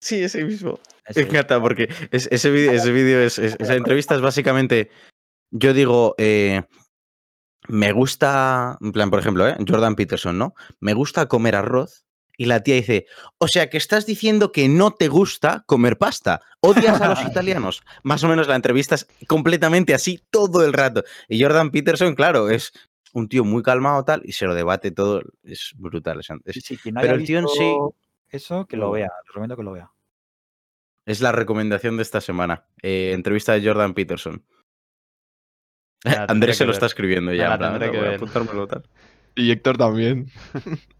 [0.03, 0.79] Sí, ese mismo.
[1.05, 4.89] Ese Me encanta porque es- ese vídeo, ese vídeo es, es- esa entrevista es básicamente,
[5.49, 6.63] yo digo, eh,
[7.69, 9.55] me gusta, en plan, por ejemplo, ¿eh?
[9.65, 10.53] Jordan Peterson, ¿no?
[10.81, 12.03] Me gusta comer arroz
[12.37, 13.05] y la tía dice,
[13.37, 17.81] o sea que estás diciendo que no te gusta comer pasta, odias a los italianos.
[18.03, 21.03] Más o menos la entrevista es completamente así todo el rato.
[21.29, 22.73] Y Jordan Peterson, claro, es
[23.13, 26.19] un tío muy calmado tal y se lo debate todo, es brutal.
[26.19, 27.75] es- Sí, sí, pero el tío en sí-
[28.29, 29.09] Eso, que lo Muy vea.
[29.09, 29.91] Le recomiendo que lo vea.
[31.05, 32.65] Es la recomendación de esta semana.
[32.81, 34.43] Eh, entrevista de Jordan Peterson.
[36.03, 36.75] La Andrés se lo ver.
[36.75, 37.57] está escribiendo ya.
[37.57, 38.83] la que voy a tal.
[39.35, 40.29] Y Héctor también.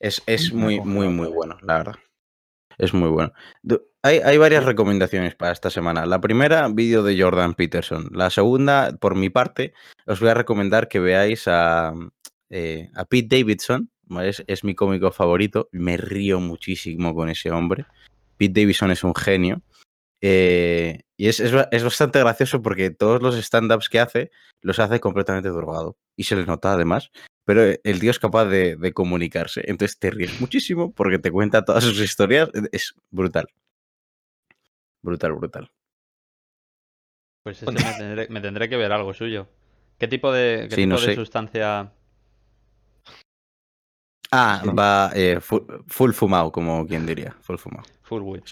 [0.00, 1.96] Es, es muy, muy, muy bueno, la verdad.
[2.78, 3.34] Es muy bueno.
[4.02, 6.06] Hay, hay varias recomendaciones para esta semana.
[6.06, 8.08] La primera, vídeo de Jordan Peterson.
[8.14, 9.74] La segunda, por mi parte,
[10.06, 11.92] os voy a recomendar que veáis a,
[12.48, 13.90] eh, a Pete Davidson.
[14.04, 14.30] ¿vale?
[14.30, 15.68] Es, es mi cómico favorito.
[15.70, 17.84] Me río muchísimo con ese hombre.
[18.40, 19.60] Pete Davidson es un genio.
[20.22, 24.30] Eh, y es, es es bastante gracioso porque todos los stand-ups que hace
[24.62, 25.98] los hace completamente drogado.
[26.16, 27.10] Y se les nota además.
[27.44, 29.62] Pero eh, el tío es capaz de, de comunicarse.
[29.66, 32.48] Entonces te ríes muchísimo porque te cuenta todas sus historias.
[32.72, 33.46] Es brutal.
[35.02, 35.70] Brutal, brutal.
[37.42, 39.48] Pues ese me tendré, me tendré que ver algo suyo.
[39.98, 41.14] ¿Qué tipo de, qué Sí, tipo no de sé.
[41.14, 41.92] sustancia?
[44.32, 44.70] Ah, Sí.
[44.70, 47.34] va eh, full, full fumado, como quien diría.
[47.40, 47.84] Full fumado.
[48.02, 48.42] Full weed.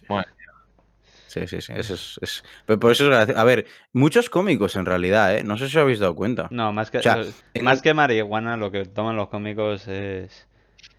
[1.28, 1.72] Sí, sí, sí.
[1.76, 3.38] Eso es, es- pero por eso es gracioso.
[3.38, 5.44] A ver, muchos cómicos en realidad, ¿eh?
[5.44, 6.48] No sé si os habéis dado cuenta.
[6.50, 9.86] No, más que, O sea, lo- en más que marihuana, lo que toman los cómicos
[9.88, 10.48] es.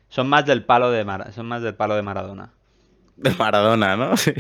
[0.08, 2.54] Son más del palo de Mara- son más del palo de Maradona.
[3.18, 4.14] De Maradona, ¿no?
[4.18, 4.34] Sí.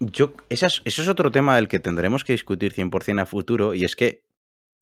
[0.00, 3.96] Yo, eso es otro tema del que tendremos que discutir 100% a futuro, y es
[3.96, 4.22] que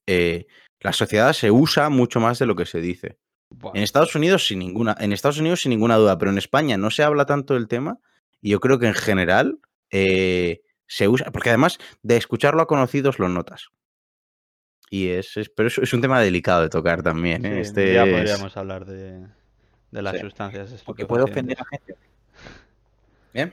[0.07, 0.47] eh,
[0.80, 3.16] la sociedad se usa mucho más de lo que se dice.
[3.74, 6.90] En Estados Unidos sin ninguna, en Estados Unidos sin ninguna duda, pero en España no
[6.90, 7.99] se habla tanto del tema,
[8.40, 9.59] y yo creo que en general
[9.90, 13.68] eh, se usa, porque además de escucharlo a conocidos lo notas.
[14.90, 17.44] Y es, es- pero es, es un tema delicado de tocar también.
[17.44, 17.55] ¿eh?
[17.55, 19.26] Sí, Este ya es- podríamos hablar de,
[19.90, 20.20] de las Sí.
[20.20, 21.97] sustancias Porque puede ofender a gente.
[23.34, 23.53] ¿Eh?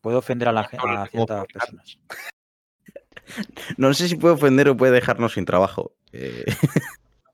[0.00, 1.98] Puede ofender a, la, a ciertas personas.
[3.76, 5.94] No sé si puede ofender o puede dejarnos sin trabajo.
[6.12, 6.44] Eh,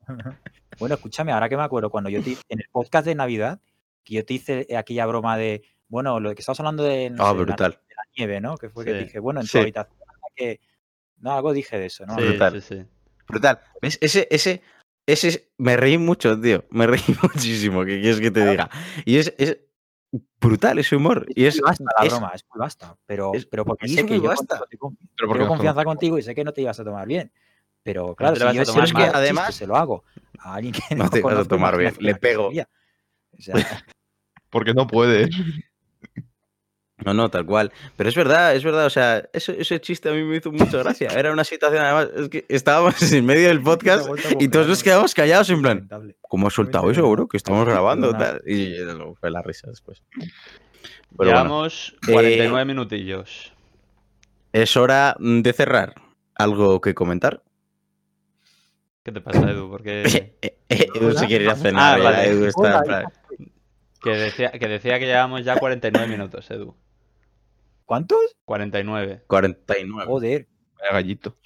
[0.79, 3.61] Bueno, escúchame, ahora que me acuerdo, cuando yo te en el podcast de Navidad,
[4.05, 7.31] que yo te hice aquella broma de, bueno, lo que estabas hablando de, no Ah,
[7.31, 7.73] sé, la- brutal.
[7.89, 8.57] de la nieve, ¿no?
[8.59, 9.05] Que fue que Sí.
[9.05, 9.59] dije, bueno, en tu Sí.
[9.59, 9.97] habitación,
[10.35, 10.61] que...
[11.19, 12.15] No, algo dije de eso, ¿no?
[12.17, 12.61] Sí, Brutal.
[12.63, 12.85] sí, sí.
[13.27, 13.59] Brutal.
[13.81, 13.99] ¿Ves?
[14.03, 14.61] Ese, ese,
[15.07, 16.65] ese, me reí mucho, tío.
[16.71, 18.69] Me reí muchísimo, que quieres que te diga.
[19.07, 19.59] Y es, es
[20.39, 21.25] brutal ese humor.
[21.35, 22.97] Y es, muy basta la es- broma, es muy basta.
[23.07, 24.59] Pero, es- pero porque es sé que yo basta.
[24.59, 27.33] contigo Pero porque tengo confianza contigo y sé que no te ibas a tomar bien.
[27.87, 30.03] Pero claro, si yo Además- se lo hago
[30.41, 32.49] a alguien que No no, te vas a tomar bien, le pego.
[32.49, 32.69] sería.
[33.39, 33.55] O sea,
[34.51, 35.29] Porque no puede.
[37.05, 37.71] No, no, tal cual.
[37.97, 38.87] Pero es verdad, es verdad.
[38.87, 41.09] O sea, ese, ese chiste a mí me hizo mucha gracia.
[41.15, 44.09] Era una situación, además, es que estábamos en medio del podcast
[44.41, 45.89] y todos nos quedamos callados en plan.
[46.23, 47.29] ¿cómo has soltado eso, bro?
[47.29, 48.13] Que estamos grabando.
[48.17, 48.41] Tal.
[48.47, 50.03] Y luego fue la risa después.
[50.11, 50.31] Pero
[51.17, 53.53] bueno, Llevamos Eh, 49 minutillos.
[54.55, 55.95] es hora de cerrar.
[56.35, 57.43] ¿Algo que comentar?
[59.07, 59.71] ¿Qué te pasa, Edu?
[59.71, 60.03] Porque
[60.43, 61.21] Eh, eh, Edu Hola.
[61.21, 61.95] se quiere ir a cenar.
[61.95, 62.29] Ah, ya, vale.
[62.29, 63.05] Edu está Hola, en plan-
[64.03, 66.75] que decía, que decía que llevamos ya 49 minutos, Edu.
[67.85, 68.19] ¿Cuántos?
[68.47, 69.23] 49.
[69.29, 70.07] 49.
[70.11, 70.49] Joder.
[70.81, 71.37] Vaya gallito.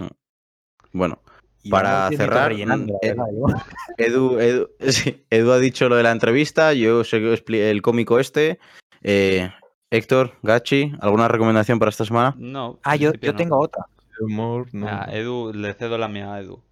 [0.92, 1.20] Bueno,
[1.62, 2.50] Y Para cerrar.
[3.98, 8.18] Edu, Edu, sí, Edu ha dicho lo de la entrevista, yo sé que el cómico
[8.18, 8.58] este.
[9.02, 9.50] Eh,
[9.90, 12.34] Héctor, Gachi, ¿alguna recomendación para esta semana?
[12.38, 12.78] No.
[12.84, 13.36] Ah, yo, yo no.
[13.38, 13.84] tengo otra.
[14.18, 14.88] Humor, no.
[14.88, 16.62] Ah, Edu, le cedo la mía a Edu.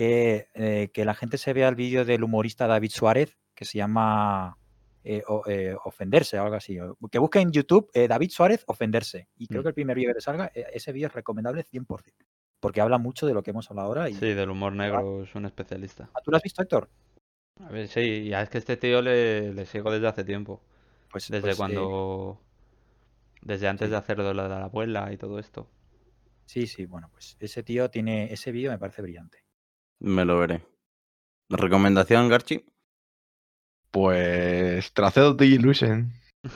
[0.00, 3.76] Que, eh, que la gente se vea el vídeo del humorista David Suárez, que se
[3.76, 4.56] llama
[5.04, 6.78] eh, o- eh, Ofenderse o algo así.
[7.10, 9.28] Que busque en YouTube eh, David Suárez Ofenderse.
[9.36, 9.64] Y creo Mm.
[9.64, 12.24] que el primer vídeo que salga, ese vídeo es recomendable 100%.
[12.60, 14.08] porque habla mucho de lo que hemos hablado ahora.
[14.10, 14.14] Y...
[14.14, 16.08] Sí, del humor negro es un especialista.
[16.14, 16.88] ¿Ah, ¿Tú lo has visto, Héctor?
[17.60, 20.62] A ver, sí, ya es que este tío le, le sigo desde hace tiempo.
[21.10, 22.38] Pues Desde pues, cuando.
[23.42, 23.90] Desde antes sí.
[23.92, 25.68] de hacer lo de la abuela y todo esto.
[26.46, 29.38] sí, sí, bueno, pues ese tío tiene ese vídeo me parece brillante.
[30.00, 30.62] Me lo veré.
[31.50, 32.64] ¿Recomendación, Garchi?
[33.90, 36.12] Pues Tracedo de Illusion.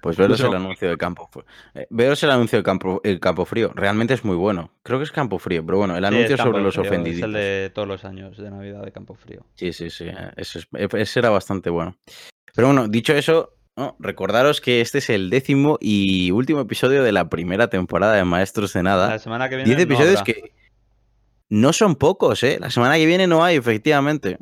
[0.00, 1.44] Pues veros el anuncio de Campo Frío.
[1.74, 3.70] Eh, veros el anuncio de Campo, el Campo Frío.
[3.74, 4.70] Realmente es muy bueno.
[4.82, 7.32] Creo que es Campo Frío, pero bueno, el anuncio sobre los Frío, Es el ofendiditos.
[7.34, 9.44] de todos los años de Navidad de Campo Frío.
[9.56, 10.06] Sí, sí, sí.
[10.38, 11.98] Eso es- e- ese era bastante bueno.
[12.54, 13.94] Pero bueno, dicho eso, ¿no?
[13.98, 18.72] recordaros que este es el décimo y último episodio de la primera temporada de Maestros
[18.72, 19.10] de Nada.
[19.10, 19.66] La semana que viene.
[19.68, 20.32] Diez no episodios habrá.
[20.32, 20.54] que
[21.50, 22.58] no son pocos, ¿eh?
[22.60, 24.38] La semana que viene no hay, efectivamente.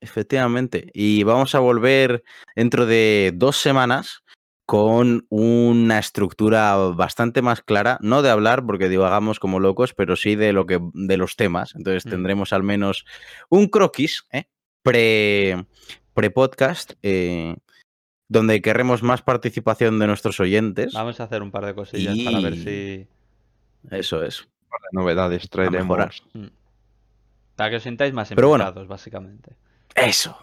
[0.00, 0.90] Efectivamente.
[0.94, 2.24] Y vamos a volver
[2.56, 4.22] dentro de dos semanas
[4.64, 10.34] con una estructura bastante más clara, no de hablar porque divagamos como locos, pero sí
[10.34, 11.74] de lo que de los temas.
[11.74, 12.10] Entonces Mm.
[12.10, 13.04] tendremos al menos
[13.50, 14.44] un croquis ¿eh?
[14.82, 15.66] pre
[16.14, 16.92] pre podcast
[18.28, 20.94] donde querremos más participación de nuestros oyentes.
[20.94, 23.06] Vamos a hacer un par de cosillas para ver si.
[23.90, 24.48] Eso es.
[24.92, 26.10] Novedades mejorar.
[26.10, 26.22] traeremos.
[26.34, 26.46] Mm.
[27.56, 28.72] Para que os sintáis más Pero bueno.
[28.86, 29.56] básicamente.
[29.94, 30.36] Eso.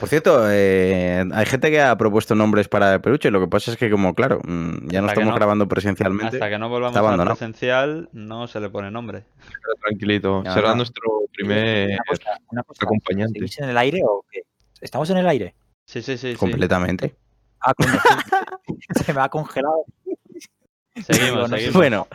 [0.00, 3.30] Por cierto, eh, hay gente que ha propuesto nombres para el peluche.
[3.30, 6.36] Lo que pasa es que, como claro, mm, ya no Hasta estamos no- grabando presencialmente.
[6.36, 9.24] Hasta que no volvamos a presencial, no se le pone nombre.
[9.46, 10.42] Pero tranquilito.
[10.42, 10.76] Ya, Será no.
[10.76, 11.02] nuestro
[11.34, 13.38] primer Una cosa, una cosa, acompañante.
[13.40, 14.40] ¿seguís en el aire o qué?
[14.80, 15.54] ¿Estamos en el aire?
[15.84, 16.32] Sí, sí, sí.
[16.32, 16.36] sí.
[16.38, 17.14] Completamente.
[17.60, 17.74] Ah,
[19.04, 19.84] se me ha congelado.
[21.02, 21.74] Seguimos, seguimos.
[21.74, 22.08] Bueno,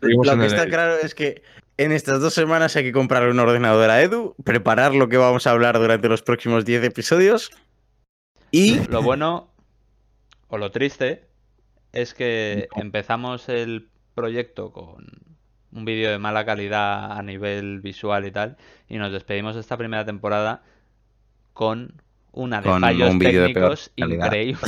[0.00, 1.42] Seguimos lo que está claro es que
[1.76, 5.46] en estas dos semanas hay que comprar un ordenador a Edu, preparar lo que vamos
[5.46, 7.50] a hablar durante los próximos 10 episodios
[8.50, 9.52] y Lo bueno
[10.48, 11.28] o lo triste
[11.92, 15.06] es que empezamos el proyecto con
[15.72, 18.56] un vídeo de mala calidad a nivel visual y tal,
[18.88, 20.62] y nos despedimos esta primera temporada
[21.52, 22.02] con
[22.32, 24.26] una de Con fallos un de técnicos calidad.
[24.26, 24.60] increíble.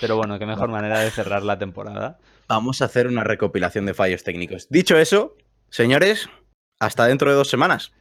[0.00, 2.18] Pero bueno, qué mejor manera de cerrar la temporada.
[2.48, 4.68] vamos a hacer una recopilación de fallos técnicos.
[4.70, 5.36] Dicho eso,
[5.70, 6.28] señores,
[6.80, 7.92] hasta dentro de dos semanas.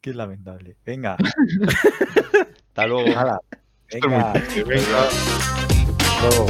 [0.00, 0.76] Qué lamentable.
[0.84, 1.16] Venga,
[2.68, 3.04] Hasta luego.
[3.04, 4.32] Venga,
[4.66, 5.08] venga.
[6.22, 6.46] luego.